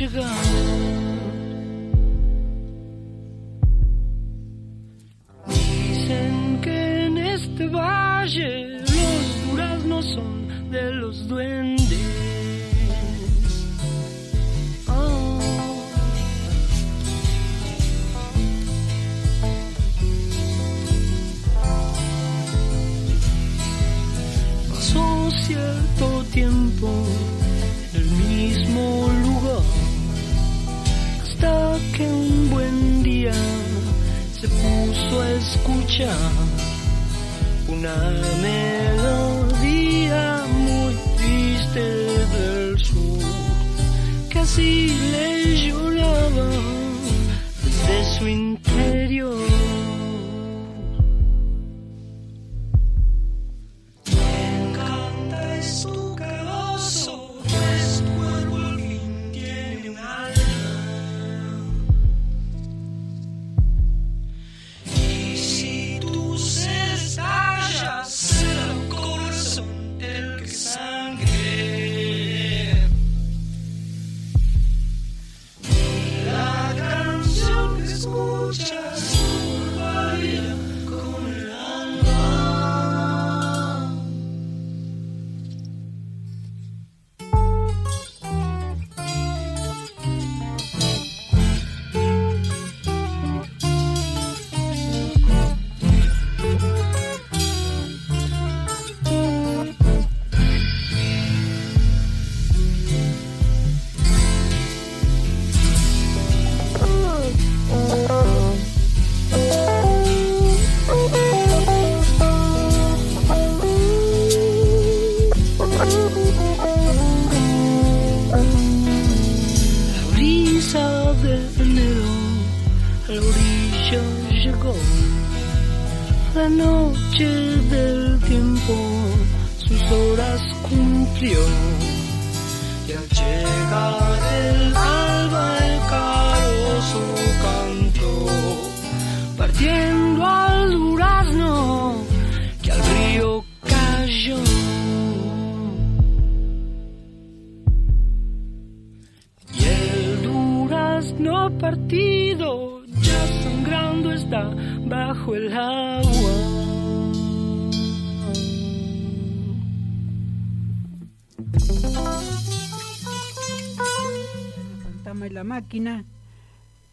Su 0.08 0.18
llegada. 0.18 0.65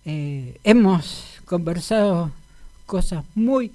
Eh, 0.04 0.58
hemos 0.64 1.40
conversado 1.44 2.30
cosas 2.86 3.24
muy, 3.34 3.70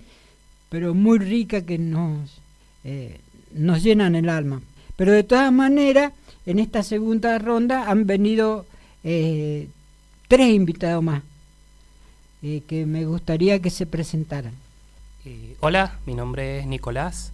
pero 0.70 0.94
muy 0.94 1.20
ricas 1.20 1.64
que 1.64 1.78
nos, 1.78 2.30
eh, 2.84 3.20
nos 3.54 3.84
llenan 3.84 4.16
el 4.16 4.30
alma. 4.30 4.62
Pero 4.98 5.12
de 5.12 5.24
todas 5.24 5.52
maneras, 5.52 6.12
en 6.46 6.60
esta 6.60 6.84
segunda 6.84 7.38
ronda 7.40 7.90
han 7.90 8.06
venido 8.06 8.66
eh, 9.04 9.68
tres 10.28 10.50
invitados 10.50 11.04
más 11.04 11.24
que 12.68 12.86
me 12.86 13.06
gustaría 13.06 13.60
que 13.60 13.70
se 13.70 13.86
presentaran. 13.86 14.54
Hola, 15.60 15.98
mi 16.06 16.14
nombre 16.14 16.60
es 16.60 16.68
Nicolás. 16.68 17.34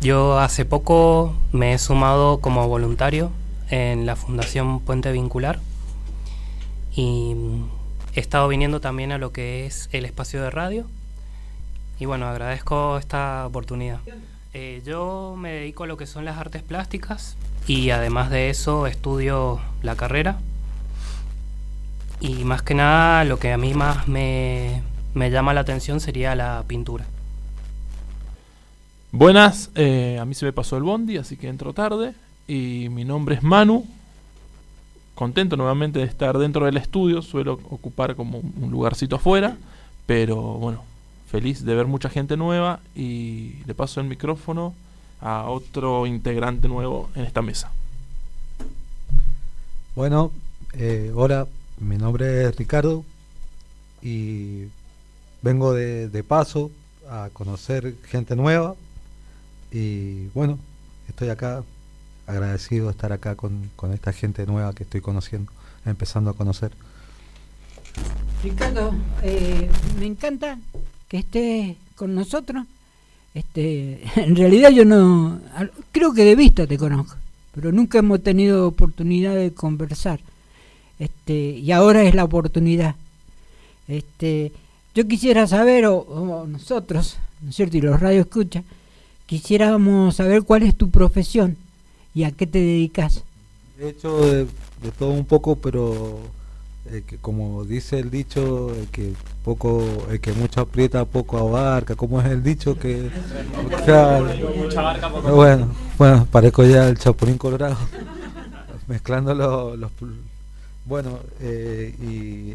Yo 0.00 0.38
hace 0.38 0.64
poco 0.64 1.36
me 1.52 1.74
he 1.74 1.78
sumado 1.78 2.40
como 2.40 2.66
voluntario 2.66 3.30
en 3.70 4.06
la 4.06 4.16
Fundación 4.16 4.80
Puente 4.80 5.12
Vincular 5.12 5.60
y 6.94 7.34
he 8.14 8.20
estado 8.20 8.48
viniendo 8.48 8.80
también 8.80 9.12
a 9.12 9.18
lo 9.18 9.32
que 9.32 9.66
es 9.66 9.88
el 9.92 10.04
espacio 10.04 10.42
de 10.42 10.50
radio 10.50 10.86
y 12.00 12.06
bueno, 12.06 12.26
agradezco 12.26 12.98
esta 12.98 13.46
oportunidad. 13.46 14.00
Eh, 14.54 14.82
yo 14.84 15.34
me 15.36 15.52
dedico 15.52 15.84
a 15.84 15.86
lo 15.86 15.96
que 15.96 16.06
son 16.06 16.24
las 16.24 16.38
artes 16.38 16.62
plásticas 16.62 17.36
y 17.66 17.90
además 17.90 18.30
de 18.30 18.50
eso 18.50 18.86
estudio 18.86 19.60
la 19.82 19.94
carrera 19.94 20.38
y 22.20 22.44
más 22.44 22.62
que 22.62 22.74
nada 22.74 23.24
lo 23.24 23.38
que 23.38 23.52
a 23.52 23.58
mí 23.58 23.74
más 23.74 24.08
me, 24.08 24.82
me 25.14 25.30
llama 25.30 25.54
la 25.54 25.60
atención 25.60 26.00
sería 26.00 26.34
la 26.34 26.64
pintura. 26.66 27.04
Buenas, 29.10 29.70
eh, 29.74 30.18
a 30.20 30.24
mí 30.24 30.34
se 30.34 30.44
me 30.44 30.52
pasó 30.52 30.76
el 30.76 30.82
bondi, 30.82 31.16
así 31.16 31.36
que 31.36 31.48
entro 31.48 31.72
tarde. 31.72 32.14
Y 32.48 32.88
mi 32.88 33.04
nombre 33.04 33.34
es 33.34 33.42
Manu. 33.42 33.86
Contento 35.14 35.56
nuevamente 35.56 35.98
de 35.98 36.06
estar 36.06 36.38
dentro 36.38 36.64
del 36.64 36.78
estudio. 36.78 37.20
Suelo 37.20 37.60
ocupar 37.70 38.16
como 38.16 38.38
un 38.38 38.70
lugarcito 38.70 39.16
afuera. 39.16 39.58
Pero 40.06 40.36
bueno, 40.36 40.82
feliz 41.30 41.62
de 41.64 41.74
ver 41.74 41.86
mucha 41.86 42.08
gente 42.08 42.38
nueva. 42.38 42.80
Y 42.96 43.56
le 43.66 43.74
paso 43.74 44.00
el 44.00 44.06
micrófono 44.06 44.74
a 45.20 45.50
otro 45.50 46.06
integrante 46.06 46.68
nuevo 46.68 47.10
en 47.14 47.24
esta 47.26 47.42
mesa. 47.42 47.70
Bueno, 49.94 50.32
eh, 50.72 51.12
hola, 51.14 51.46
mi 51.80 51.98
nombre 51.98 52.44
es 52.44 52.56
Ricardo 52.56 53.04
y 54.00 54.68
vengo 55.42 55.74
de, 55.74 56.08
de 56.08 56.22
paso 56.22 56.70
a 57.10 57.30
conocer 57.32 57.94
gente 58.04 58.36
nueva 58.36 58.76
y 59.72 60.28
bueno, 60.28 60.58
estoy 61.08 61.30
acá 61.30 61.64
agradecido 62.28 62.86
de 62.86 62.92
estar 62.92 63.12
acá 63.12 63.34
con, 63.34 63.70
con 63.74 63.92
esta 63.92 64.12
gente 64.12 64.46
nueva 64.46 64.74
que 64.74 64.84
estoy 64.84 65.00
conociendo, 65.00 65.50
empezando 65.84 66.30
a 66.30 66.34
conocer. 66.34 66.70
Ricardo, 68.44 68.94
eh, 69.22 69.68
me 69.98 70.06
encanta 70.06 70.58
que 71.08 71.18
estés 71.18 71.76
con 71.96 72.14
nosotros. 72.14 72.66
Este, 73.34 74.02
en 74.16 74.36
realidad 74.36 74.70
yo 74.70 74.84
no, 74.84 75.40
creo 75.90 76.12
que 76.12 76.24
de 76.24 76.36
vista 76.36 76.66
te 76.66 76.78
conozco, 76.78 77.16
pero 77.54 77.72
nunca 77.72 77.98
hemos 77.98 78.22
tenido 78.22 78.68
oportunidad 78.68 79.34
de 79.34 79.52
conversar. 79.52 80.20
Este, 80.98 81.32
y 81.32 81.72
ahora 81.72 82.02
es 82.02 82.14
la 82.14 82.24
oportunidad. 82.24 82.94
Este, 83.86 84.52
yo 84.94 85.08
quisiera 85.08 85.46
saber, 85.46 85.86
o, 85.86 85.96
o 85.96 86.46
nosotros, 86.46 87.16
¿no 87.40 87.50
es 87.50 87.56
cierto? 87.56 87.78
Y 87.78 87.80
los 87.80 87.98
radio 88.00 88.20
escucha, 88.20 88.64
quisiéramos 89.26 90.16
saber 90.16 90.42
cuál 90.42 90.62
es 90.64 90.76
tu 90.76 90.90
profesión 90.90 91.56
y 92.18 92.24
a 92.24 92.32
qué 92.32 92.48
te 92.48 92.58
dedicas. 92.58 93.22
He 93.80 93.90
hecho 93.90 94.20
de, 94.26 94.44
de 94.82 94.90
todo 94.98 95.10
un 95.10 95.24
poco, 95.24 95.54
pero 95.54 96.18
eh, 96.90 97.04
que 97.06 97.16
como 97.18 97.64
dice 97.64 98.00
el 98.00 98.10
dicho, 98.10 98.74
el 98.74 98.88
que 98.88 99.12
poco, 99.44 99.84
el 100.10 100.18
que 100.20 100.32
mucho 100.32 100.60
aprieta 100.62 101.04
poco 101.04 101.38
abarca, 101.38 101.94
como 101.94 102.20
es 102.20 102.26
el 102.26 102.42
dicho 102.42 102.76
que 102.76 103.08
bueno, 105.32 105.68
bueno, 105.96 106.26
parezco 106.32 106.64
ya 106.64 106.88
el 106.88 106.98
chapulín 106.98 107.38
colorado, 107.38 107.76
mezclando 108.88 109.32
lo- 109.32 109.76
los, 109.76 109.92
pl- 109.92 110.12
bueno, 110.84 111.20
eh, 111.40 111.94
y 112.02 112.54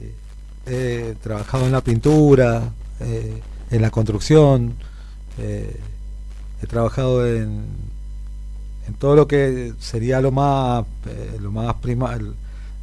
he 0.70 1.16
trabajado 1.24 1.66
en 1.68 1.72
la 1.72 1.80
pintura, 1.82 2.64
eh, 3.00 3.42
en 3.72 3.82
la 3.82 3.92
construcción, 3.92 4.74
eh, 5.38 5.78
he 6.62 6.68
trabajado 6.68 7.26
en, 7.26 7.64
en 8.88 8.94
todo 8.96 9.16
lo 9.16 9.28
que 9.28 9.74
sería 9.80 10.20
lo 10.22 10.32
más 10.32 10.86
eh, 11.08 11.38
lo 11.42 11.52
más 11.52 11.74
prima 11.76 12.18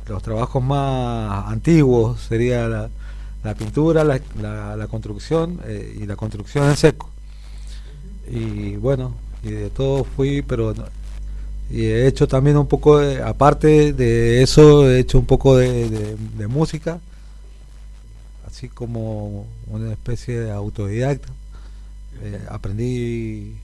los 0.08 0.22
trabajos 0.22 0.62
más 0.62 1.46
antiguos 1.52 2.20
sería 2.20 2.66
la, 2.68 3.54
pintura 3.54 4.02
la, 4.02 4.20
la- 4.40 4.86
construcción 4.88 5.60
eh, 5.66 5.98
y 6.00 6.06
la 6.06 6.16
construcción 6.16 6.68
en 6.68 6.76
seco. 6.76 7.08
Y 8.30 8.76
bueno 8.76 9.14
y 9.42 9.50
de 9.50 9.70
todo 9.70 10.04
fui 10.04 10.42
pero 10.42 10.74
y 11.70 11.84
he 11.84 12.06
hecho 12.06 12.26
también 12.26 12.56
un 12.56 12.66
poco 12.66 12.98
de, 12.98 13.22
aparte 13.22 13.92
de 13.92 14.42
eso 14.42 14.88
he 14.90 14.98
hecho 14.98 15.18
un 15.18 15.26
poco 15.26 15.56
de, 15.56 15.88
de- 15.88 16.16
de 16.16 16.46
música 16.48 16.98
así 18.46 18.68
como 18.68 19.46
una 19.68 19.92
especie 19.92 20.40
de 20.40 20.50
autodidacta. 20.50 21.28
Eh, 22.22 22.40
aprendí 22.50 23.54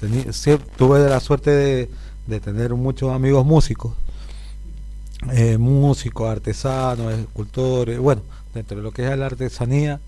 tení- 0.00 0.66
tuve 0.76 1.08
la 1.08 1.20
suerte 1.20 1.50
de, 1.50 1.90
de 2.26 2.40
tener 2.40 2.74
muchos 2.74 3.12
amigos 3.12 3.44
músicos 3.46 3.92
eh, 5.32 5.56
músicos 5.58 6.28
artesanos 6.30 7.12
escultores 7.14 7.98
bueno 7.98 8.22
dentro 8.54 8.76
de 8.76 8.82
lo 8.82 8.92
que 8.92 9.10
es 9.10 9.18
la 9.18 9.26
artesanía 9.26 10.00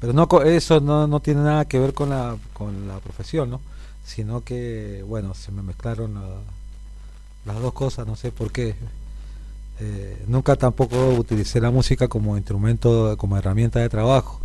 pero 0.00 0.12
no 0.12 0.28
eso 0.44 0.80
no, 0.80 1.06
no 1.06 1.20
tiene 1.20 1.42
nada 1.42 1.64
que 1.66 1.78
ver 1.78 1.92
con 1.94 2.10
la 2.10 2.36
con 2.52 2.86
la 2.88 2.98
profesión 3.00 3.50
no 3.50 3.60
sino 4.04 4.42
que 4.42 5.04
bueno 5.06 5.34
se 5.34 5.50
me 5.52 5.62
mezclaron 5.62 6.14
la- 6.14 6.40
las 7.52 7.60
dos 7.62 7.72
cosas 7.72 8.06
no 8.06 8.14
sé 8.16 8.30
por 8.30 8.52
qué. 8.52 8.74
Eh, 9.80 10.24
nunca 10.26 10.56
tampoco 10.56 11.10
utilicé 11.14 11.60
la 11.60 11.70
música 11.70 12.08
como 12.08 12.36
instrumento 12.36 13.16
como 13.16 13.38
herramienta 13.38 13.78
de 13.80 13.88
trabajo. 13.88 14.40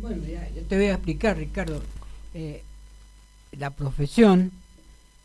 Bueno, 0.00 0.22
mira, 0.26 0.46
yo 0.54 0.62
te 0.62 0.76
voy 0.76 0.86
a 0.86 0.92
explicar, 0.94 1.36
Ricardo. 1.38 1.80
Eh, 2.34 2.62
la 3.58 3.70
profesión 3.70 4.50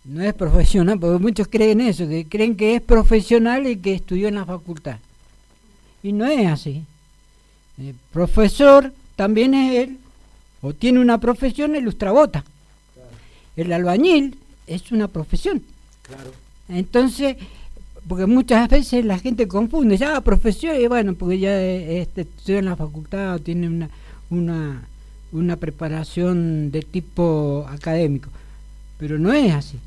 no 0.03 0.23
es 0.23 0.33
profesional, 0.33 0.99
porque 0.99 1.21
muchos 1.21 1.47
creen 1.47 1.81
eso, 1.81 2.07
que 2.07 2.25
creen 2.27 2.55
que 2.55 2.75
es 2.75 2.81
profesional 2.81 3.67
y 3.67 3.77
que 3.77 3.93
estudió 3.93 4.27
en 4.27 4.35
la 4.35 4.45
facultad. 4.45 4.99
Y 6.01 6.13
no 6.13 6.25
es 6.25 6.47
así. 6.47 6.83
Eh, 7.79 7.93
profesor 8.11 8.93
también 9.15 9.53
es 9.53 9.75
él, 9.75 9.97
o 10.61 10.73
tiene 10.73 10.99
una 10.99 11.19
profesión, 11.19 11.75
el 11.75 11.83
lustrabota. 11.83 12.43
El 13.55 13.73
albañil 13.73 14.37
es 14.65 14.91
una 14.91 15.07
profesión. 15.07 15.63
Entonces, 16.69 17.37
porque 18.07 18.25
muchas 18.25 18.69
veces 18.69 19.03
la 19.03 19.19
gente 19.19 19.47
confunde, 19.47 19.97
ya 19.97 20.21
profesión, 20.21 20.79
y 20.79 20.87
bueno, 20.87 21.15
porque 21.15 21.39
ya 21.39 21.59
eh, 21.59 22.01
este, 22.01 22.21
estudió 22.21 22.59
en 22.59 22.65
la 22.65 22.75
facultad 22.75 23.35
o 23.35 23.39
tiene 23.39 23.67
una, 23.67 23.89
una, 24.29 24.87
una 25.37 25.55
preparación 25.55 26.71
de 26.71 26.81
tipo 26.81 27.65
académico. 27.69 28.29
Pero 28.97 29.17
no 29.19 29.31
es 29.33 29.53
así. 29.53 29.77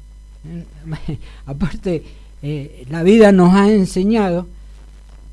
Aparte, 1.47 2.03
eh, 2.43 2.87
la 2.89 3.03
vida 3.03 3.33
nos 3.33 3.55
ha 3.55 3.71
enseñado 3.71 4.47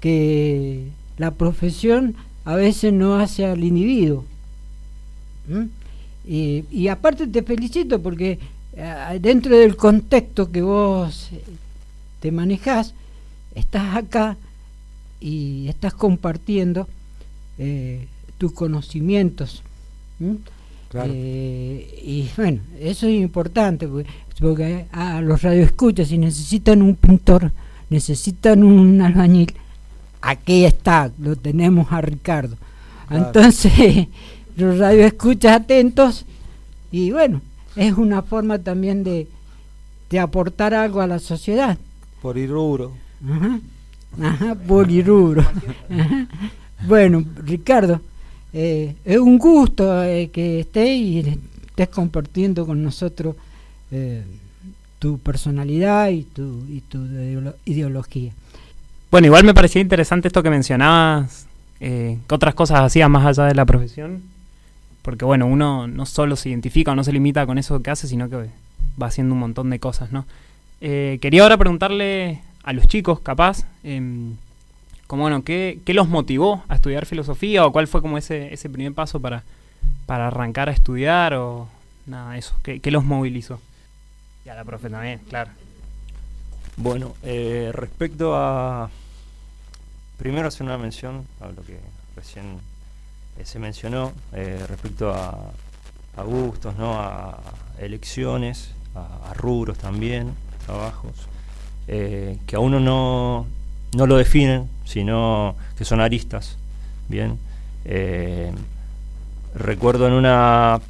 que 0.01 0.87
la 1.17 1.31
profesión 1.31 2.15
a 2.45 2.55
veces 2.55 2.93
no 2.93 3.17
hace 3.17 3.45
al 3.45 3.63
individuo. 3.63 4.25
Y, 6.25 6.87
aparte 6.89 7.25
te 7.27 7.41
felicito 7.41 8.01
porque 8.01 8.37
eh, 8.73 9.19
dentro 9.21 9.57
del 9.57 9.77
contexto 9.77 10.51
que 10.51 10.61
vos 10.61 11.29
eh, 11.31 11.41
te 12.19 12.31
manejás, 12.33 12.93
estás 13.55 13.95
acá 13.95 14.35
y 15.21 15.67
estás 15.69 15.93
compartiendo 15.93 16.87
tus 18.37 18.51
conocimientos. 18.51 19.63
¿M? 20.19 20.37
Claro. 20.89 21.11
Eh, 21.13 22.01
y 22.03 22.29
bueno, 22.37 22.61
eso 22.79 23.07
es 23.07 23.13
importante 23.13 23.87
porque, 23.87 24.09
porque 24.39 24.85
a 24.91 25.21
los 25.21 25.41
radioescuchas, 25.41 26.07
si 26.07 26.17
necesitan 26.17 26.81
un 26.81 26.95
pintor, 26.95 27.51
necesitan 27.89 28.63
un 28.63 29.01
albañil, 29.01 29.53
aquí 30.21 30.65
está, 30.65 31.11
lo 31.19 31.35
tenemos 31.35 31.91
a 31.91 32.01
Ricardo. 32.01 32.55
Claro. 33.07 33.25
Entonces, 33.25 34.07
los 34.55 34.77
radioescuchas 34.77 35.61
atentos 35.61 36.25
y 36.91 37.11
bueno, 37.11 37.41
es 37.75 37.93
una 37.93 38.21
forma 38.21 38.59
también 38.59 39.03
de, 39.03 39.27
de 40.09 40.19
aportar 40.19 40.73
algo 40.73 41.01
a 41.01 41.07
la 41.07 41.19
sociedad. 41.19 41.77
por 42.21 42.37
ir 42.37 42.49
rubro 42.49 42.93
Ajá, 43.25 43.59
ajá, 44.21 44.55
polirubro. 44.55 45.41
Ajá. 45.89 46.27
Bueno, 46.87 47.23
Ricardo, 47.43 47.99
eh, 48.53 48.95
es 49.05 49.17
un 49.17 49.37
gusto 49.37 50.03
eh, 50.03 50.29
que 50.31 50.61
estés 50.61 50.89
y 50.89 51.19
estés 51.19 51.89
compartiendo 51.89 52.65
con 52.65 52.83
nosotros 52.83 53.35
eh, 53.91 54.23
tu 54.99 55.19
personalidad 55.19 56.09
y 56.09 56.23
tu, 56.23 56.63
y 56.69 56.81
tu 56.81 56.97
ideolo- 56.99 57.55
ideología. 57.65 58.31
Bueno, 59.11 59.27
igual 59.27 59.43
me 59.43 59.53
parecía 59.53 59.81
interesante 59.81 60.27
esto 60.27 60.43
que 60.43 60.49
mencionabas, 60.49 61.45
que 61.79 62.17
otras 62.29 62.55
cosas 62.55 62.79
hacías 62.81 63.09
más 63.09 63.25
allá 63.25 63.47
de 63.47 63.55
la 63.55 63.65
profesión, 63.65 64.23
porque 65.03 65.23
bueno, 65.23 65.45
uno 65.45 65.87
no 65.87 66.05
solo 66.05 66.35
se 66.35 66.49
identifica 66.49 66.91
o 66.91 66.95
no 66.95 67.03
se 67.03 67.13
limita 67.13 67.45
con 67.45 67.57
eso 67.57 67.81
que 67.81 67.91
hace, 67.91 68.07
sino 68.07 68.29
que 68.29 68.49
va 69.01 69.07
haciendo 69.07 69.33
un 69.33 69.39
montón 69.39 69.69
de 69.69 69.79
cosas, 69.79 70.11
¿no? 70.11 70.25
Quería 70.79 71.43
ahora 71.43 71.57
preguntarle 71.57 72.41
a 72.63 72.73
los 72.73 72.87
chicos, 72.87 73.21
capaz, 73.21 73.65
em, 73.83 74.33
como 75.07 75.23
bueno, 75.23 75.43
¿qué, 75.43 75.79
qué 75.85 75.93
los 75.93 76.07
motivó 76.07 76.63
a 76.67 76.75
estudiar 76.75 77.05
filosofía 77.05 77.65
o 77.65 77.71
cuál 77.71 77.87
fue 77.87 78.01
como 78.01 78.17
ese, 78.17 78.53
ese 78.53 78.69
primer 78.69 78.93
paso 78.93 79.19
para, 79.19 79.43
para 80.05 80.27
arrancar 80.27 80.69
a 80.69 80.73
estudiar 80.73 81.33
o 81.33 81.67
nada 82.05 82.33
de 82.33 82.39
eso? 82.39 82.55
¿Qué, 82.63 82.79
qué 82.79 82.91
los 82.91 83.03
movilizó? 83.03 83.61
Y 84.45 84.49
a 84.49 84.55
la 84.55 84.63
profe 84.63 84.89
también, 84.89 85.19
claro. 85.29 85.51
Bueno, 86.75 87.15
eh, 87.23 87.71
respecto 87.73 88.35
a... 88.35 88.89
Primero 90.17 90.47
hacer 90.47 90.65
una 90.65 90.77
mención 90.77 91.25
a 91.39 91.47
lo 91.47 91.63
que 91.63 91.79
recién 92.15 92.59
eh, 93.37 93.45
se 93.45 93.59
mencionó, 93.59 94.13
eh, 94.33 94.63
respecto 94.67 95.11
a, 95.11 95.51
a 96.17 96.23
gustos, 96.23 96.75
¿no? 96.75 96.99
a 96.99 97.39
elecciones, 97.79 98.71
a, 98.95 99.29
a 99.29 99.33
rubros 99.35 99.77
también, 99.77 100.33
trabajos, 100.65 101.13
eh, 101.87 102.39
que 102.45 102.55
a 102.55 102.59
uno 102.59 102.79
no, 102.79 103.45
no 103.95 104.07
lo 104.07 104.17
definen, 104.17 104.67
sino 104.87 105.55
que 105.77 105.85
son 105.85 105.99
aristas. 106.01 106.57
Bien, 107.09 107.37
Eh, 107.89 108.51
recuerdo 109.55 110.07
en 110.07 110.13
una 110.13 110.81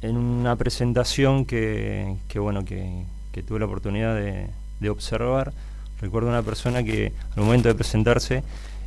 en 0.00 0.16
una 0.16 0.56
presentación 0.56 1.44
que, 1.44 2.16
que 2.28 2.38
bueno, 2.38 2.64
que, 2.64 3.04
que 3.32 3.42
tuve 3.42 3.58
la 3.58 3.66
oportunidad 3.66 4.14
de, 4.14 4.48
de 4.80 4.90
observar, 4.90 5.52
recuerdo 6.00 6.28
una 6.28 6.42
persona 6.42 6.82
que 6.82 7.12
al 7.36 7.42
momento 7.44 7.68
de 7.68 7.74
presentarse 7.74 8.42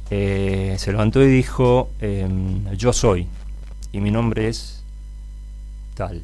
eh, 0.09 0.75
se 0.79 0.91
levantó 0.91 1.21
y 1.23 1.27
dijo, 1.27 1.89
em, 2.01 2.65
yo 2.75 2.93
soy, 2.93 3.27
y 3.91 3.99
mi 3.99 4.11
nombre 4.11 4.47
es 4.47 4.83
tal. 5.95 6.21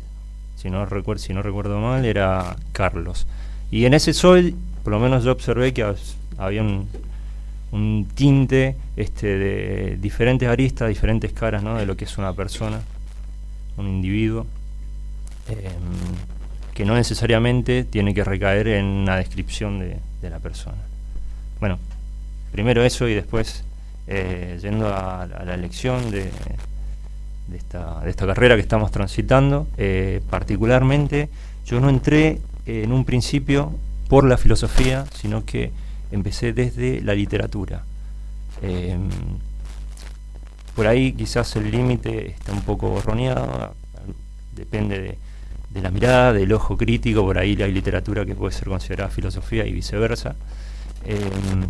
Si 0.55 0.69
no, 0.69 0.85
recuerdo, 0.85 1.21
si 1.21 1.33
no 1.33 1.41
recuerdo 1.41 1.79
mal, 1.79 2.05
era 2.05 2.55
Carlos. 2.71 3.27
Y 3.71 3.85
en 3.85 3.93
ese 3.93 4.13
soy, 4.13 4.55
por 4.83 4.93
lo 4.93 4.99
menos 4.99 5.23
yo 5.23 5.31
observé 5.31 5.73
que 5.73 5.83
había 6.37 6.61
un, 6.61 6.87
un 7.73 8.07
tinte 8.13 8.75
este, 8.95 9.27
de 9.27 9.97
diferentes 9.97 10.47
aristas, 10.47 10.89
diferentes 10.89 11.33
caras 11.33 11.63
¿no? 11.63 11.75
de 11.75 11.87
lo 11.87 11.97
que 11.97 12.05
es 12.05 12.17
una 12.19 12.31
persona, 12.33 12.79
un 13.77 13.87
individuo, 13.87 14.45
em, 15.49 15.63
que 16.75 16.85
no 16.85 16.93
necesariamente 16.93 17.83
tiene 17.83 18.13
que 18.13 18.23
recaer 18.23 18.67
en 18.67 18.85
una 18.85 19.17
descripción 19.17 19.79
de, 19.79 19.99
la 20.29 20.39
persona. 20.39 20.77
Bueno, 21.59 21.79
primero 22.53 22.81
eso 22.85 23.09
y 23.09 23.13
después 23.13 23.65
eh, 24.07 24.57
yendo 24.61 24.87
a, 24.87 25.27
la 25.27 25.53
elección 25.53 26.11
de, 26.11 26.29
de 27.47 27.57
esta, 27.57 27.99
de 27.99 28.09
esta 28.09 28.25
carrera 28.25 28.55
que 28.55 28.61
estamos 28.61 28.89
transitando, 28.91 29.67
eh, 29.77 30.21
particularmente 30.29 31.27
yo 31.65 31.81
no 31.81 31.89
entré 31.89 32.39
en 32.65 32.93
un 32.93 33.03
principio 33.03 33.73
por 34.07 34.23
la 34.23 34.37
filosofía, 34.37 35.05
sino 35.13 35.43
que 35.43 35.71
empecé 36.13 36.53
desde 36.53 37.01
la 37.01 37.13
literatura. 37.13 37.83
Em, 38.61 39.09
por 40.75 40.87
ahí 40.87 41.13
quizás 41.13 41.55
el 41.55 41.69
límite 41.69 42.31
está 42.31 42.51
un 42.53 42.61
poco 42.61 42.89
borroneado, 42.89 43.75
depende 44.55 45.17
de, 45.71 45.81
la 45.81 45.89
mirada, 45.89 46.33
del 46.33 46.53
ojo 46.53 46.77
crítico, 46.77 47.23
por 47.23 47.37
ahí 47.37 47.59
hay 47.61 47.71
literatura 47.71 48.25
que 48.25 48.35
puede 48.35 48.53
ser 48.53 48.67
considerada 48.67 49.09
filosofía 49.09 49.65
y 49.65 49.73
viceversa. 49.73 50.35
Em, 51.05 51.69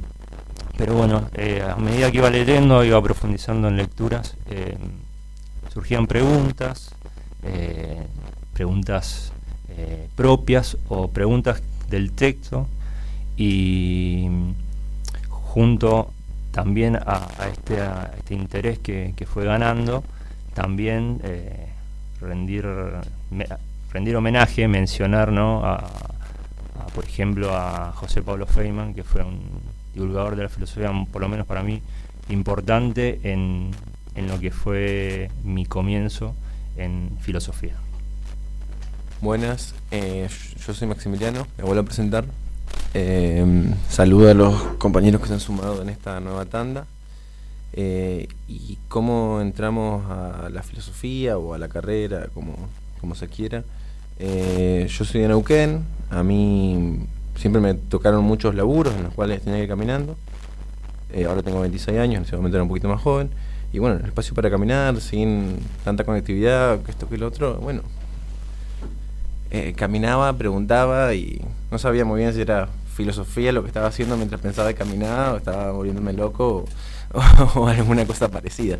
pero 0.77 0.95
bueno, 0.95 1.29
eh, 1.35 1.61
a 1.61 1.75
medida 1.77 2.11
que 2.11 2.17
iba 2.17 2.29
leyendo, 2.29 2.83
iba 2.83 3.01
profundizando 3.01 3.67
en 3.67 3.77
lecturas, 3.77 4.35
surgían 5.73 6.05
preguntas, 6.07 6.93
eh, 7.43 8.05
preguntas 8.53 9.33
eh, 9.69 10.07
propias 10.15 10.77
o 10.87 11.09
preguntas 11.09 11.61
del 11.89 12.11
texto 12.11 12.67
y 13.37 14.29
junto 15.29 16.11
también 16.51 16.95
a, 16.95 17.27
este, 17.51 17.81
a 17.81 18.11
este 18.17 18.35
interés 18.35 18.79
que, 18.79 19.13
que 19.15 19.25
fue 19.25 19.45
ganando, 19.45 20.03
también 20.53 21.19
eh, 21.23 21.67
rendir, 22.21 22.65
rendir 23.91 24.15
homenaje, 24.15 24.67
mencionar 24.67 25.29
a, 25.37 25.83
por 26.93 27.05
ejemplo 27.05 27.55
a 27.55 27.91
José 27.93 28.21
Pablo 28.21 28.45
Feynman, 28.45 28.93
que 28.93 29.03
fue 29.03 29.23
un 29.23 29.41
divulgador 29.93 30.35
de 30.35 30.43
la 30.43 30.49
filosofía, 30.49 30.91
por 31.11 31.21
lo 31.21 31.29
menos 31.29 31.47
para 31.47 31.63
mí, 31.63 31.81
importante 32.29 33.19
en, 33.23 33.71
en 34.15 34.27
lo 34.27 34.39
que 34.39 34.51
fue 34.51 35.29
mi 35.43 35.65
comienzo 35.65 36.35
en 36.77 37.17
filosofía. 37.21 37.75
Buenas, 39.21 39.73
eh, 39.91 40.27
yo 40.65 40.73
soy 40.73 40.87
Maximiliano, 40.87 41.47
me 41.57 41.63
vuelvo 41.63 41.81
a 41.81 41.85
presentar. 41.85 42.25
Eh, 42.93 43.73
saludo 43.89 44.29
a 44.29 44.33
los 44.33 44.61
compañeros 44.77 45.21
que 45.21 45.27
se 45.27 45.33
han 45.33 45.39
sumado 45.39 45.81
en 45.81 45.89
esta 45.89 46.19
nueva 46.19 46.45
tanda. 46.45 46.85
Eh, 47.75 48.27
y 48.47 48.77
cómo 48.87 49.41
entramos 49.41 50.05
a 50.09 50.49
la 50.51 50.61
filosofía 50.61 51.39
o 51.39 51.55
a 51.55 51.57
la 51.57 51.67
carrera, 51.67 52.27
como, 52.33 52.55
como 53.01 53.15
se 53.15 53.27
quiera. 53.27 53.63
Eh, 54.19 54.87
yo 54.89 55.05
soy 55.05 55.21
de 55.21 55.27
Neuquén, 55.27 55.83
a 56.11 56.21
mí 56.21 56.99
siempre 57.35 57.59
me 57.61 57.73
tocaron 57.73 58.23
muchos 58.23 58.53
laburos 58.53 58.93
en 58.95 59.03
los 59.03 59.13
cuales 59.13 59.41
tenía 59.41 59.57
que 59.57 59.63
ir 59.63 59.69
caminando. 59.69 60.15
Eh, 61.11 61.25
ahora 61.25 61.41
tengo 61.41 61.61
26 61.61 61.97
años, 61.99 62.17
en 62.17 62.23
ese 62.23 62.35
momento 62.35 62.57
era 62.57 62.63
un 62.63 62.69
poquito 62.69 62.87
más 62.87 63.01
joven. 63.01 63.31
Y 63.71 63.79
bueno, 63.79 63.97
el 63.97 64.05
espacio 64.05 64.35
para 64.35 64.51
caminar, 64.51 65.01
sin 65.01 65.57
tanta 65.83 66.03
conectividad, 66.03 66.79
que 66.83 66.91
esto 66.91 67.09
que 67.09 67.17
lo 67.17 67.27
otro, 67.27 67.55
bueno, 67.55 67.81
eh, 69.53 69.73
caminaba, 69.75 70.33
preguntaba 70.33 71.13
y 71.13 71.41
no 71.71 71.77
sabía 71.77 72.03
muy 72.05 72.19
bien 72.21 72.33
si 72.33 72.41
era 72.41 72.67
filosofía 72.95 73.51
lo 73.51 73.61
que 73.61 73.67
estaba 73.67 73.87
haciendo 73.87 74.17
mientras 74.17 74.41
pensaba 74.41 74.69
y 74.69 74.73
caminaba 74.75 75.33
o 75.33 75.37
estaba 75.37 75.71
volviéndome 75.71 76.13
loco 76.13 76.65
o, 77.55 77.67
alguna 77.67 78.05
cosa 78.05 78.29
parecida. 78.29 78.77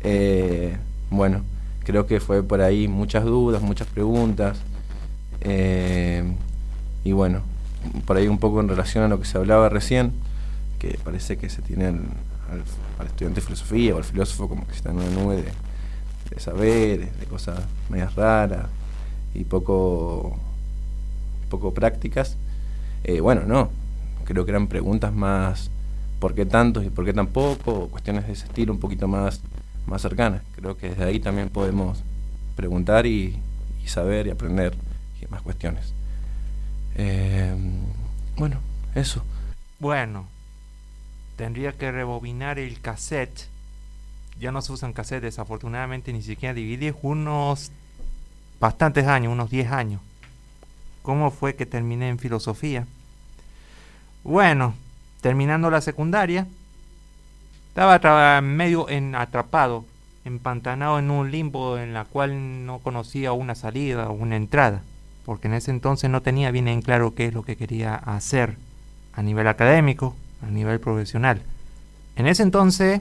Eh, 0.00 0.76
bueno, 1.10 1.42
creo 1.84 2.06
que 2.06 2.20
fue 2.20 2.42
por 2.42 2.60
ahí 2.62 2.88
muchas 2.88 3.24
dudas, 3.24 3.60
muchas 3.62 3.86
preguntas 3.88 4.58
eh, 5.40 6.24
y 7.04 7.12
bueno, 7.12 7.42
por 8.06 8.16
ahí 8.16 8.28
un 8.28 8.38
poco 8.38 8.60
en 8.60 8.68
relación 8.68 9.04
a 9.04 9.08
lo 9.08 9.18
que 9.20 9.26
se 9.26 9.36
hablaba 9.38 9.68
recién, 9.68 10.12
que 10.78 10.98
parece 11.04 11.36
que 11.36 11.48
se 11.50 11.62
tiene 11.62 11.86
al, 11.86 11.94
al- 12.50 12.64
al 12.98 13.06
estudiante 13.06 13.40
de 13.40 13.46
filosofía 13.46 13.94
o 13.94 13.98
al 13.98 14.04
filósofo 14.04 14.48
como 14.48 14.66
que 14.66 14.74
está 14.74 14.90
en 14.90 14.96
una 14.96 15.10
nube 15.10 15.36
de, 15.36 15.44
de 16.30 16.40
saberes, 16.40 17.18
de 17.18 17.26
cosas 17.26 17.60
medias 17.88 18.14
raras 18.14 18.66
y 19.34 19.44
poco, 19.44 20.38
poco 21.50 21.74
prácticas. 21.74 22.36
Eh, 23.04 23.20
bueno, 23.20 23.42
no, 23.46 23.70
creo 24.24 24.44
que 24.44 24.52
eran 24.52 24.68
preguntas 24.68 25.12
más 25.12 25.70
¿por 26.24 26.34
qué 26.34 26.46
tantos 26.46 26.86
y 26.86 26.88
por 26.88 27.04
qué 27.04 27.12
tan 27.12 27.26
poco? 27.26 27.88
cuestiones 27.88 28.26
de 28.26 28.32
ese 28.32 28.46
estilo 28.46 28.72
un 28.72 28.80
poquito 28.80 29.06
más, 29.06 29.42
más 29.86 30.00
cercanas. 30.00 30.40
Creo 30.56 30.74
que 30.74 30.88
desde 30.88 31.04
ahí 31.04 31.20
también 31.20 31.50
podemos 31.50 32.02
preguntar 32.56 33.04
y, 33.04 33.38
saber 33.84 34.26
y 34.26 34.30
aprender 34.30 34.74
más 35.28 35.42
cuestiones. 35.42 35.92
Eh, 36.94 37.54
bueno, 38.36 38.58
eso. 38.94 39.22
Bueno, 39.78 40.26
tendría 41.36 41.72
que 41.72 41.92
rebobinar 41.92 42.58
el 42.58 42.80
cassette. 42.80 43.48
Ya 44.40 44.50
no 44.50 44.62
se 44.62 44.72
usan 44.72 44.94
cassette, 44.94 45.24
desafortunadamente, 45.24 46.10
ni 46.14 46.22
siquiera 46.22 46.54
DVD. 46.54 46.94
Unos 47.02 47.70
bastantes 48.60 49.06
años, 49.06 49.32
unos 49.32 49.50
10 49.50 49.70
años. 49.72 50.00
¿Cómo 51.02 51.30
fue 51.30 51.54
que 51.54 51.66
terminé 51.66 52.08
en 52.08 52.18
filosofía? 52.18 52.86
Bueno, 54.22 54.74
terminando 55.20 55.70
la 55.70 55.80
secundaria, 55.80 56.46
estaba 57.68 58.40
medio 58.40 58.88
en, 58.88 59.14
atrapado, 59.14 59.84
empantanado 60.24 60.98
en 60.98 61.10
un 61.10 61.30
limbo 61.30 61.76
en 61.76 61.92
la 61.92 62.04
cual 62.04 62.64
no 62.64 62.78
conocía 62.78 63.32
una 63.32 63.54
salida 63.54 64.08
o 64.08 64.12
una 64.12 64.36
entrada, 64.36 64.82
porque 65.26 65.48
en 65.48 65.54
ese 65.54 65.70
entonces 65.70 66.08
no 66.08 66.22
tenía 66.22 66.50
bien 66.50 66.68
en 66.68 66.82
claro 66.82 67.14
qué 67.14 67.26
es 67.26 67.34
lo 67.34 67.42
que 67.42 67.56
quería 67.56 67.94
hacer 67.94 68.56
a 69.12 69.22
nivel 69.22 69.48
académico, 69.48 70.14
a 70.42 70.50
nivel 70.50 70.80
profesional. 70.80 71.42
En 72.16 72.26
ese 72.26 72.42
entonces 72.42 73.00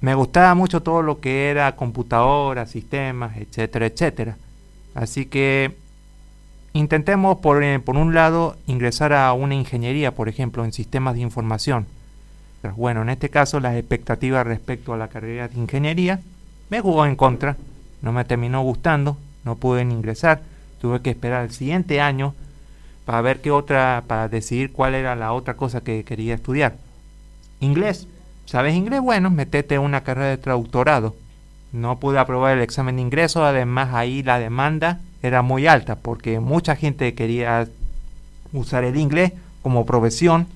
me 0.00 0.14
gustaba 0.14 0.54
mucho 0.54 0.82
todo 0.82 1.02
lo 1.02 1.20
que 1.20 1.50
era 1.50 1.74
computadoras, 1.76 2.70
sistemas, 2.70 3.36
etcétera, 3.36 3.86
etcétera. 3.86 4.36
Así 4.94 5.26
que 5.26 5.76
intentemos 6.72 7.38
por, 7.38 7.62
eh, 7.62 7.78
por 7.80 7.96
un 7.96 8.14
lado 8.14 8.56
ingresar 8.66 9.12
a 9.12 9.32
una 9.32 9.54
ingeniería, 9.54 10.14
por 10.14 10.28
ejemplo, 10.28 10.64
en 10.64 10.72
sistemas 10.72 11.14
de 11.14 11.20
información. 11.20 11.86
Bueno, 12.76 13.02
en 13.02 13.10
este 13.10 13.28
caso 13.28 13.60
las 13.60 13.76
expectativas 13.76 14.44
respecto 14.44 14.92
a 14.92 14.96
la 14.96 15.08
carrera 15.08 15.46
de 15.46 15.56
ingeniería 15.56 16.20
me 16.68 16.80
jugó 16.80 17.06
en 17.06 17.14
contra, 17.14 17.56
no 18.02 18.12
me 18.12 18.24
terminó 18.24 18.62
gustando, 18.62 19.16
no 19.44 19.54
pude 19.54 19.82
ingresar, 19.82 20.42
tuve 20.80 21.00
que 21.00 21.10
esperar 21.10 21.44
el 21.44 21.52
siguiente 21.52 22.00
año 22.00 22.34
para 23.04 23.20
ver 23.20 23.40
qué 23.40 23.52
otra, 23.52 24.02
para 24.08 24.28
decidir 24.28 24.72
cuál 24.72 24.96
era 24.96 25.14
la 25.14 25.32
otra 25.32 25.54
cosa 25.54 25.82
que 25.82 26.02
quería 26.02 26.34
estudiar. 26.34 26.76
Inglés. 27.60 28.08
¿Sabes 28.46 28.76
inglés? 28.76 29.00
Bueno, 29.00 29.28
metete 29.28 29.78
una 29.78 30.02
carrera 30.02 30.28
de 30.28 30.38
traductorado. 30.38 31.16
No 31.72 31.98
pude 31.98 32.18
aprobar 32.18 32.56
el 32.56 32.62
examen 32.62 32.96
de 32.96 33.02
ingreso, 33.02 33.44
además 33.44 33.92
ahí 33.92 34.22
la 34.22 34.38
demanda 34.38 35.00
era 35.22 35.42
muy 35.42 35.66
alta 35.66 35.96
porque 35.96 36.38
mucha 36.38 36.76
gente 36.76 37.14
quería 37.14 37.68
usar 38.52 38.84
el 38.84 38.96
inglés 38.96 39.32
como 39.62 39.84
profesión, 39.84 40.46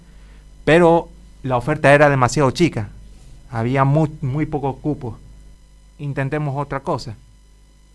pero 0.65 1.09
la 1.43 1.57
oferta 1.57 1.93
era 1.93 2.09
demasiado 2.09 2.53
chica. 2.53 2.91
Había 3.51 3.85
muy, 3.85 4.47
pocos 4.47 4.77
cupos. 4.77 5.17
Intentemos 5.99 6.55
otra 6.57 6.81
cosa. 6.81 7.17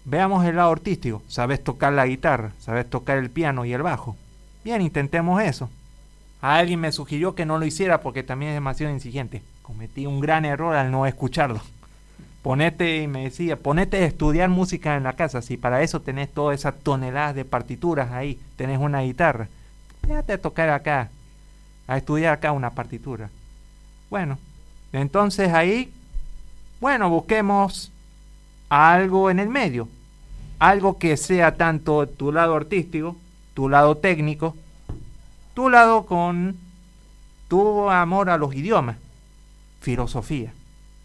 Veamos 0.03 0.45
el 0.45 0.57
lado 0.57 0.73
artístico. 0.73 1.23
Sabes 1.29 1.63
tocar 1.63 1.93
la 1.93 2.05
guitarra, 2.05 2.51
sabes 2.59 2.89
tocar 2.89 3.17
el 3.17 3.29
piano 3.29 3.63
y 3.63 3.71
el 3.71 3.81
bajo. 3.81 4.17
Bien, 4.65 4.81
intentemos 4.81 5.41
eso. 5.41 5.69
A 6.41 6.57
alguien 6.57 6.81
me 6.81 6.91
sugirió 6.91 7.33
que 7.33 7.45
no 7.45 7.57
lo 7.57 7.65
hiciera 7.65 8.01
porque 8.01 8.23
también 8.23 8.51
es 8.51 8.55
demasiado 8.57 8.93
exigente. 8.93 9.41
Cometí 9.65 10.05
un 10.05 10.19
gran 10.19 10.45
error 10.45 10.75
al 10.75 10.91
no 10.91 11.07
escucharlo. 11.07 11.59
Ponete, 12.43 13.01
y 13.01 13.07
me 13.07 13.23
decía, 13.23 13.57
ponete 13.57 13.97
a 13.97 14.05
estudiar 14.05 14.47
música 14.47 14.95
en 14.95 15.01
la 15.01 15.13
casa. 15.13 15.41
Si 15.41 15.57
para 15.57 15.81
eso 15.81 16.01
tenés 16.01 16.31
todas 16.31 16.59
esas 16.59 16.79
toneladas 16.81 17.33
de 17.33 17.45
partituras 17.45 18.11
ahí, 18.11 18.39
tenés 18.57 18.77
una 18.77 19.01
guitarra, 19.01 19.47
déjate 20.03 20.33
a 20.33 20.41
tocar 20.41 20.69
acá, 20.69 21.09
a 21.87 21.97
estudiar 21.97 22.33
acá 22.33 22.51
una 22.51 22.69
partitura. 22.69 23.31
Bueno, 24.11 24.37
entonces 24.93 25.51
ahí, 25.51 25.91
bueno, 26.79 27.09
busquemos 27.09 27.91
algo 28.69 29.31
en 29.31 29.39
el 29.39 29.49
medio. 29.49 29.87
algo 30.59 30.97
que 30.97 31.17
sea 31.17 31.55
tanto 31.55 32.07
tu 32.07 32.31
lado 32.31 32.55
artístico, 32.55 33.15
tu 33.53 33.69
lado 33.69 33.97
técnico, 33.97 34.55
tu 35.53 35.69
lado 35.69 36.05
con 36.05 36.57
tu 37.47 37.89
amor 37.89 38.29
a 38.29 38.37
los 38.37 38.53
idiomas, 38.55 38.97
filosofía. 39.85 40.51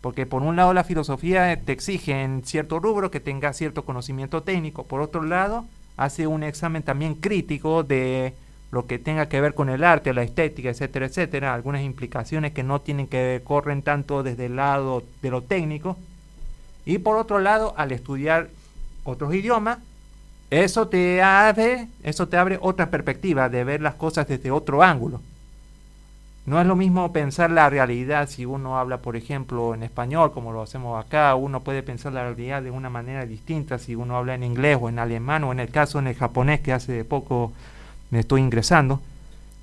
Porque 0.00 0.24
por 0.24 0.42
un 0.42 0.56
lado 0.56 0.72
la 0.72 0.84
filosofía 0.84 1.54
te 1.60 1.72
exige 1.72 2.22
en 2.22 2.42
cierto 2.44 2.80
rubro 2.80 3.10
que 3.10 3.20
tengas 3.20 3.58
cierto 3.58 3.84
conocimiento 3.84 4.42
técnico, 4.42 4.84
por 4.84 5.02
otro 5.02 5.22
lado 5.22 5.66
hace 5.98 6.26
un 6.26 6.42
examen 6.42 6.82
también 6.82 7.14
crítico 7.14 7.82
de 7.82 8.32
lo 8.72 8.86
que 8.86 8.98
tenga 8.98 9.28
que 9.28 9.42
ver 9.42 9.52
con 9.52 9.68
el 9.68 9.84
arte, 9.84 10.14
la 10.14 10.22
estética, 10.22 10.70
etcétera, 10.70 11.06
etcétera, 11.06 11.52
algunas 11.52 11.82
implicaciones 11.82 12.52
que 12.52 12.62
no 12.62 12.80
tienen 12.80 13.06
que 13.06 13.42
corren 13.44 13.82
tanto 13.82 14.22
desde 14.22 14.46
el 14.46 14.56
lado 14.56 15.02
de 15.20 15.30
lo 15.30 15.42
técnico. 15.42 15.98
Y 16.86 16.98
por 16.98 17.18
otro 17.18 17.38
lado, 17.38 17.74
al 17.76 17.92
estudiar 17.92 18.48
otros 19.04 19.34
idiomas, 19.34 19.78
eso 20.48 20.88
te 20.88 21.20
abre, 21.20 21.88
eso 22.02 22.28
te 22.28 22.38
abre 22.38 22.58
otra 22.62 22.88
perspectiva 22.88 23.50
de 23.50 23.64
ver 23.64 23.82
las 23.82 23.96
cosas 23.96 24.26
desde 24.26 24.50
otro 24.50 24.82
ángulo. 24.82 25.20
No 26.46 26.60
es 26.60 26.66
lo 26.66 26.74
mismo 26.74 27.12
pensar 27.12 27.50
la 27.50 27.68
realidad 27.68 28.28
si 28.28 28.46
uno 28.46 28.78
habla, 28.78 28.98
por 28.98 29.14
ejemplo, 29.14 29.74
en 29.74 29.82
español, 29.82 30.32
como 30.32 30.52
lo 30.52 30.62
hacemos 30.62 31.04
acá, 31.04 31.34
uno 31.34 31.60
puede 31.60 31.82
pensar 31.82 32.12
la 32.12 32.22
realidad 32.22 32.62
de 32.62 32.70
una 32.70 32.88
manera 32.88 33.26
distinta 33.26 33.78
si 33.78 33.94
uno 33.94 34.16
habla 34.16 34.34
en 34.34 34.42
inglés 34.42 34.78
o 34.80 34.88
en 34.88 34.98
alemán 34.98 35.44
o 35.44 35.52
en 35.52 35.60
el 35.60 35.70
caso 35.70 35.98
en 35.98 36.06
el 36.06 36.14
japonés 36.14 36.60
que 36.60 36.72
hace 36.72 37.04
poco 37.04 37.52
me 38.10 38.20
estoy 38.20 38.40
ingresando. 38.40 39.00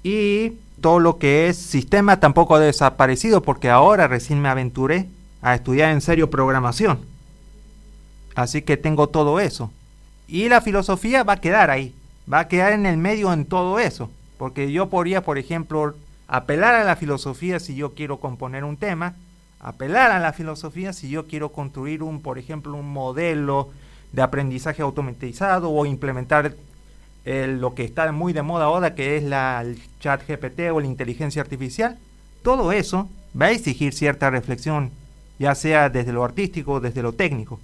Y 0.03 0.53
todo 0.79 0.99
lo 0.99 1.17
que 1.17 1.49
es 1.49 1.57
sistema 1.57 2.19
tampoco 2.19 2.55
ha 2.55 2.59
desaparecido 2.59 3.41
porque 3.41 3.69
ahora 3.69 4.07
recién 4.07 4.39
me 4.41 4.49
aventuré 4.49 5.07
a 5.41 5.55
estudiar 5.55 5.91
en 5.91 6.01
serio 6.01 6.29
programación. 6.29 6.99
Así 8.35 8.61
que 8.61 8.77
tengo 8.77 9.07
todo 9.07 9.39
eso. 9.39 9.71
Y 10.27 10.47
la 10.47 10.61
filosofía 10.61 11.23
va 11.23 11.33
a 11.33 11.41
quedar 11.41 11.71
ahí, 11.71 11.95
va 12.31 12.39
a 12.41 12.47
quedar 12.47 12.73
en 12.73 12.85
el 12.85 12.97
medio 12.97 13.33
en 13.33 13.45
todo 13.45 13.79
eso. 13.79 14.11
Porque 14.37 14.71
yo 14.71 14.89
podría, 14.89 15.23
por 15.23 15.39
ejemplo, 15.39 15.95
apelar 16.27 16.75
a 16.75 16.83
la 16.83 16.95
filosofía 16.95 17.59
si 17.59 17.75
yo 17.75 17.93
quiero 17.93 18.19
componer 18.19 18.63
un 18.63 18.77
tema, 18.77 19.15
apelar 19.59 20.11
a 20.11 20.19
la 20.19 20.33
filosofía 20.33 20.93
si 20.93 21.09
yo 21.09 21.27
quiero 21.27 21.51
construir 21.51 22.03
un, 22.03 22.21
por 22.21 22.37
ejemplo, 22.37 22.75
un 22.75 22.91
modelo 22.91 23.69
de 24.11 24.21
aprendizaje 24.21 24.81
automatizado 24.81 25.71
o 25.71 25.85
implementar 25.85 26.55
lo 27.25 27.75
que 27.75 27.83
está 27.83 28.09
muy 28.13 28.31
de 28.31 28.41
moda 28.41 28.65
ahora, 28.65 28.95
que 28.95 29.17
es 29.17 29.23
la, 29.23 29.61
el 29.61 29.81
chat 29.99 30.25
GPT 30.25 30.71
o 30.71 30.79
la 30.79 30.87
inteligencia 30.87 31.41
artificial, 31.41 31.97
todo 32.41 32.71
eso 32.71 33.09
va 33.39 33.47
a 33.47 33.51
exigir 33.51 33.93
cierta 33.93 34.29
reflexión, 34.29 34.91
ya 35.37 35.53
sea 35.53 35.89
desde 35.89 36.13
lo 36.13 36.23
artístico 36.23 36.73
o 36.73 36.79
desde 36.79 37.01
lo 37.01 37.11
técnico, 37.11 37.59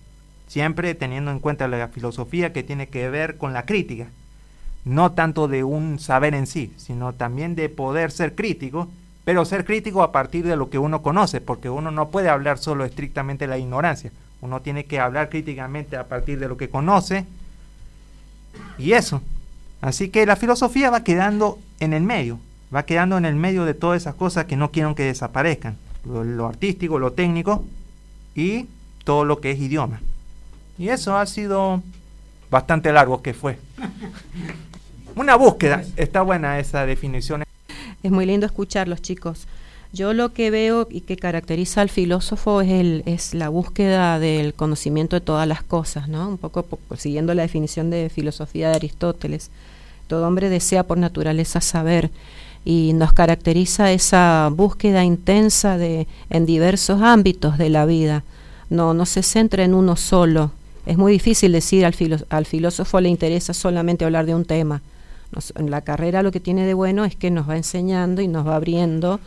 siempre 0.48 0.96
teniendo 0.96 1.32
en 1.32 1.40
cuenta 1.40 1.70
la 1.70 1.88
filosofía 1.88 2.52
que 2.52 2.64
tiene 2.64 2.90
que 2.90 3.10
ver 3.10 3.38
con 3.38 3.54
la 3.54 3.66
crítica, 3.66 4.10
no 4.86 5.12
tanto 5.12 5.48
de 5.48 5.64
un 5.64 6.00
saber 6.00 6.34
en 6.34 6.48
sí, 6.48 6.74
sino 6.78 7.14
también 7.14 7.56
de 7.56 7.70
poder 7.70 8.12
ser 8.12 8.36
crítico, 8.36 8.90
pero 9.24 9.46
ser 9.46 9.66
crítico 9.66 10.04
a 10.04 10.12
partir 10.12 10.46
de 10.46 10.56
lo 10.56 10.70
que 10.70 10.80
uno 10.80 11.02
conoce, 11.02 11.42
porque 11.42 11.70
uno 11.70 11.92
no 11.92 12.10
puede 12.10 12.30
hablar 12.30 12.58
solo 12.58 12.84
estrictamente 12.86 13.46
de 13.46 13.50
la 13.50 13.58
ignorancia, 13.58 14.12
uno 14.42 14.62
tiene 14.62 14.86
que 14.86 15.00
hablar 15.00 15.30
críticamente 15.30 15.96
a 15.96 16.08
partir 16.08 16.40
de 16.40 16.48
lo 16.48 16.58
que 16.58 16.70
conoce, 16.70 17.26
y 18.78 18.92
eso, 18.94 19.22
Así 19.84 20.08
que 20.08 20.26
la 20.26 20.38
filosofía 20.38 20.90
va 20.90 21.04
quedando 21.04 21.60
en 21.82 21.92
el 21.92 22.04
medio, 22.04 22.40
va 22.74 22.86
quedando 22.86 23.18
en 23.18 23.26
el 23.26 23.36
medio 23.36 23.66
de 23.66 23.74
todas 23.74 24.02
esas 24.02 24.16
cosas 24.16 24.46
que 24.46 24.56
no 24.56 24.72
quieren 24.72 24.96
que 24.96 25.04
desaparezcan. 25.04 25.76
Lo, 26.06 26.48
artístico, 26.48 27.00
lo 27.00 27.12
técnico 27.12 27.66
y 28.34 28.68
todo 29.04 29.26
lo 29.26 29.42
que 29.42 29.52
es 29.52 29.60
idioma. 29.60 30.00
Y 30.78 30.88
eso 30.88 31.18
ha 31.18 31.26
sido 31.26 31.84
bastante 32.50 32.94
largo 32.94 33.22
que 33.22 33.34
fue. 33.34 33.60
Una 35.16 35.36
búsqueda, 35.36 35.84
está 35.96 36.22
buena 36.22 36.60
esa 36.60 36.86
definición. 36.86 37.44
Es 38.02 38.12
muy 38.12 38.26
lindo 38.26 38.46
escucharlos, 38.46 39.02
chicos. 39.02 39.48
Yo 39.94 40.14
lo 40.14 40.34
que 40.34 40.50
veo 40.50 40.88
y 40.90 41.02
que 41.02 41.18
caracteriza 41.18 41.82
al 41.82 41.90
filósofo 41.90 42.62
es, 42.62 42.70
el, 42.70 43.04
es 43.06 43.34
la 43.36 43.50
búsqueda 43.50 44.18
del 44.18 44.56
conocimiento 44.56 45.16
de 45.16 45.22
todas 45.22 45.48
las 45.48 45.62
cosas, 45.62 46.08
¿no? 46.08 46.28
Un 46.30 46.38
poco 46.40 46.66
siguiendo 46.98 47.34
la 47.36 47.44
definición 47.44 47.92
de 47.92 48.10
filosofía 48.10 48.70
de 48.70 48.76
Aristóteles 48.76 49.52
todo 50.08 50.28
hombre 50.28 50.50
desea 50.50 50.84
por 50.84 50.98
naturaleza 50.98 51.62
saber 51.62 52.12
y 52.66 52.94
nos 52.94 53.14
caracteriza 53.14 53.92
esa 53.92 54.50
búsqueda 54.54 55.04
intensa 55.04 55.78
de 55.78 56.08
en 56.30 56.46
diversos 56.46 57.02
ámbitos 57.02 57.58
de 57.58 57.70
la 57.70 57.86
vida. 57.86 58.24
No, 58.70 58.94
no 58.94 59.06
se 59.06 59.24
centra 59.24 59.64
en 59.64 59.74
uno 59.74 59.96
solo. 59.96 60.52
Es 60.86 60.98
muy 60.98 61.12
difícil 61.14 61.52
decir 61.52 61.86
al, 61.86 61.96
al 62.30 62.46
filósofo 62.46 63.02
le 63.02 63.10
interesa 63.10 63.54
solamente 63.54 64.06
hablar 64.06 64.26
de 64.26 64.36
un 64.36 64.46
tema. 64.46 64.82
En 65.56 65.72
la 65.72 65.82
carrera 65.82 66.24
lo 66.24 66.32
que 66.32 66.40
tiene 66.40 66.66
de 66.66 66.74
bueno 66.74 67.06
es 67.06 67.16
que 67.16 67.32
nos 67.32 67.50
va 67.50 67.58
enseñando 67.58 68.22
y 68.22 68.28
nos 68.28 68.48
va 68.48 68.56
abriendo 68.56 69.20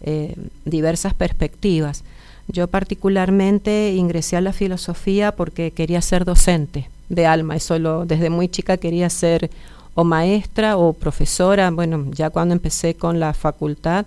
eh, 0.00 0.34
diversas 0.64 1.14
perspectivas. 1.14 2.04
Yo 2.48 2.66
particularmente 2.66 3.94
ingresé 3.94 4.36
a 4.36 4.40
la 4.40 4.52
filosofía 4.52 5.32
porque 5.32 5.70
quería 5.70 6.02
ser 6.02 6.24
docente 6.24 6.88
de 7.08 7.26
alma, 7.26 7.56
eso 7.56 7.78
lo, 7.78 8.04
desde 8.04 8.30
muy 8.30 8.48
chica 8.48 8.76
quería 8.76 9.08
ser 9.10 9.50
o 9.94 10.04
maestra 10.04 10.76
o 10.76 10.92
profesora. 10.92 11.70
Bueno, 11.70 12.06
ya 12.12 12.30
cuando 12.30 12.54
empecé 12.54 12.94
con 12.94 13.20
la 13.20 13.34
facultad 13.34 14.06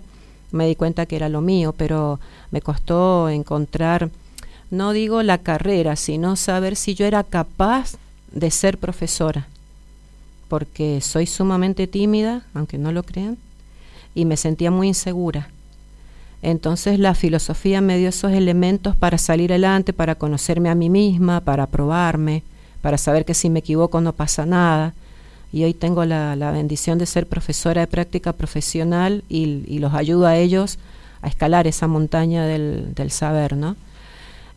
me 0.52 0.66
di 0.66 0.74
cuenta 0.74 1.06
que 1.06 1.16
era 1.16 1.28
lo 1.28 1.40
mío, 1.40 1.74
pero 1.76 2.20
me 2.50 2.60
costó 2.60 3.28
encontrar, 3.28 4.10
no 4.70 4.92
digo 4.92 5.22
la 5.22 5.38
carrera, 5.38 5.96
sino 5.96 6.36
saber 6.36 6.76
si 6.76 6.94
yo 6.94 7.06
era 7.06 7.24
capaz 7.24 7.96
de 8.32 8.50
ser 8.50 8.78
profesora, 8.78 9.48
porque 10.48 11.00
soy 11.00 11.26
sumamente 11.26 11.86
tímida, 11.86 12.42
aunque 12.54 12.78
no 12.78 12.92
lo 12.92 13.02
crean, 13.02 13.36
y 14.14 14.24
me 14.24 14.36
sentía 14.36 14.70
muy 14.70 14.88
insegura. 14.88 15.48
Entonces 16.42 16.98
la 16.98 17.14
filosofía 17.14 17.80
me 17.80 17.98
dio 17.98 18.08
esos 18.08 18.32
elementos 18.32 18.94
para 18.94 19.18
salir 19.18 19.52
adelante, 19.52 19.92
para 19.92 20.14
conocerme 20.14 20.68
a 20.68 20.74
mí 20.74 20.90
misma, 20.90 21.40
para 21.40 21.66
probarme, 21.66 22.42
para 22.82 22.98
saber 22.98 23.24
que 23.24 23.34
si 23.34 23.50
me 23.50 23.60
equivoco 23.60 24.00
no 24.00 24.12
pasa 24.12 24.46
nada 24.46 24.94
y 25.52 25.64
hoy 25.64 25.74
tengo 25.74 26.04
la, 26.04 26.34
bendición 26.52 26.98
de 26.98 27.06
ser 27.06 27.26
profesora 27.26 27.80
de 27.80 27.86
práctica 27.86 28.32
profesional 28.32 29.24
y, 29.28 29.78
los 29.78 29.94
ayudo 29.94 30.26
a 30.26 30.36
ellos 30.36 30.78
a 31.22 31.28
escalar 31.28 31.66
esa 31.66 31.86
montaña 31.86 32.44
del, 32.44 33.10
saber, 33.10 33.56
¿no? 33.56 33.76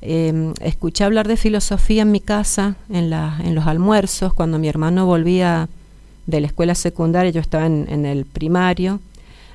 Em, 0.02 0.54
escuché 0.62 1.04
hablar 1.04 1.28
de 1.28 1.38
filosofía 1.38 2.04
en 2.04 2.12
mi 2.12 2.20
casa, 2.20 2.76
en, 2.90 3.12
en 3.14 3.56
los 3.56 3.68
almuerzos, 3.68 4.34
cuando 4.34 4.60
mi 4.60 4.68
hermano 4.68 5.06
volvía 5.06 5.68
de 6.30 6.42
la 6.42 6.48
escuela 6.48 6.76
secundaria, 6.76 7.32
yo 7.32 7.42
estaba 7.42 7.66
en, 7.66 7.88
en 7.90 8.06
el 8.06 8.26
primario, 8.26 9.00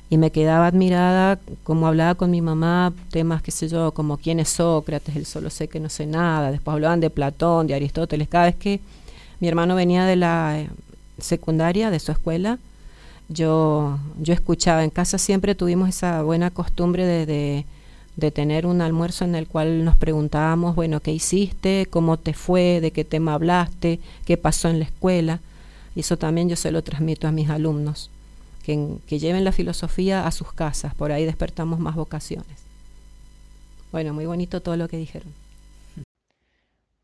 y 0.09 0.17
me 0.17 0.31
quedaba 0.31 0.67
admirada 0.67 1.39
como 1.63 1.87
hablaba 1.87 2.15
con 2.15 2.29
mi 2.29 2.41
mamá 2.41 2.93
temas, 3.09 3.41
qué 3.41 3.51
sé 3.51 3.67
yo, 3.67 3.91
como 3.91 4.17
quién 4.17 4.39
es 4.39 4.49
Sócrates, 4.49 5.15
el 5.15 5.25
solo 5.25 5.49
sé 5.49 5.67
que 5.67 5.79
no 5.79 5.89
sé 5.89 6.05
nada, 6.05 6.51
después 6.51 6.73
hablaban 6.73 6.99
de 6.99 7.09
Platón, 7.09 7.67
de 7.67 7.73
Aristóteles, 7.73 8.27
cada 8.27 8.45
vez 8.45 8.55
que 8.55 8.79
mi 9.39 9.47
hermano 9.47 9.75
venía 9.75 10.05
de 10.05 10.15
la 10.15 10.65
secundaria 11.17 11.89
de 11.89 11.99
su 11.99 12.11
escuela, 12.11 12.59
yo, 13.29 13.97
yo 14.19 14.33
escuchaba, 14.33 14.83
en 14.83 14.91
casa 14.91 15.17
siempre 15.17 15.55
tuvimos 15.55 15.89
esa 15.89 16.21
buena 16.21 16.51
costumbre 16.51 17.05
de, 17.05 17.65
de, 18.15 18.31
tener 18.31 18.67
un 18.67 18.81
almuerzo 18.81 19.25
en 19.25 19.33
el 19.33 19.47
cual 19.47 19.83
nos 19.83 19.95
preguntábamos, 19.95 20.75
bueno, 20.75 20.99
¿qué 20.99 21.11
hiciste? 21.11 21.87
¿Cómo 21.89 22.17
te 22.17 22.33
fue? 22.33 22.79
¿De 22.81 22.91
qué 22.91 23.03
tema 23.03 23.33
hablaste? 23.33 23.99
¿Qué 24.25 24.37
pasó 24.37 24.69
en 24.69 24.77
la 24.77 24.85
escuela? 24.85 25.39
Y 25.95 26.01
eso 26.01 26.17
también 26.17 26.49
yo 26.49 26.55
se 26.55 26.71
lo 26.71 26.83
transmito 26.83 27.27
a 27.27 27.31
mis 27.31 27.49
alumnos, 27.49 28.11
que, 28.63 28.97
que 29.07 29.19
lleven 29.19 29.43
la 29.43 29.51
filosofía 29.51 30.27
a 30.27 30.31
sus 30.31 30.51
casas, 30.53 30.93
por 30.93 31.11
ahí 31.11 31.25
despertamos 31.25 31.79
más 31.79 31.95
vocaciones. 31.95 32.63
Bueno, 33.91 34.13
muy 34.13 34.25
bonito 34.25 34.61
todo 34.61 34.75
lo 34.75 34.87
que 34.87 34.97
dijeron. 34.97 35.33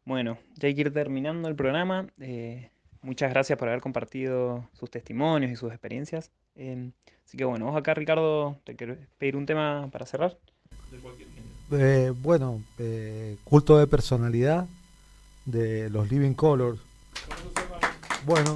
Bueno, 0.03 0.37
ya 0.57 0.67
hay 0.67 0.75
que 0.75 0.81
ir 0.81 0.93
terminando 0.93 1.47
el 1.47 1.55
programa. 1.55 2.07
Eh, 2.19 2.69
Muchas 3.03 3.31
gracias 3.31 3.57
por 3.57 3.67
haber 3.67 3.81
compartido 3.81 4.69
sus 4.73 4.91
testimonios 4.91 5.51
y 5.51 5.55
sus 5.55 5.71
experiencias. 5.71 6.29
Em, 6.55 6.91
así 7.25 7.35
que 7.35 7.45
bueno, 7.45 7.65
vos 7.65 7.75
acá 7.75 7.95
Ricardo, 7.95 8.57
te 8.63 8.75
quiero 8.75 8.95
pedir 9.17 9.35
un 9.35 9.47
tema 9.47 9.89
para 9.91 10.05
cerrar. 10.05 10.37
Eh, 11.71 12.13
bueno, 12.21 12.61
eh, 12.77 13.37
culto 13.43 13.79
de 13.79 13.87
personalidad 13.87 14.67
de 15.45 15.89
los 15.89 16.11
Living 16.11 16.33
Colors. 16.33 16.79
Bueno. 18.25 18.55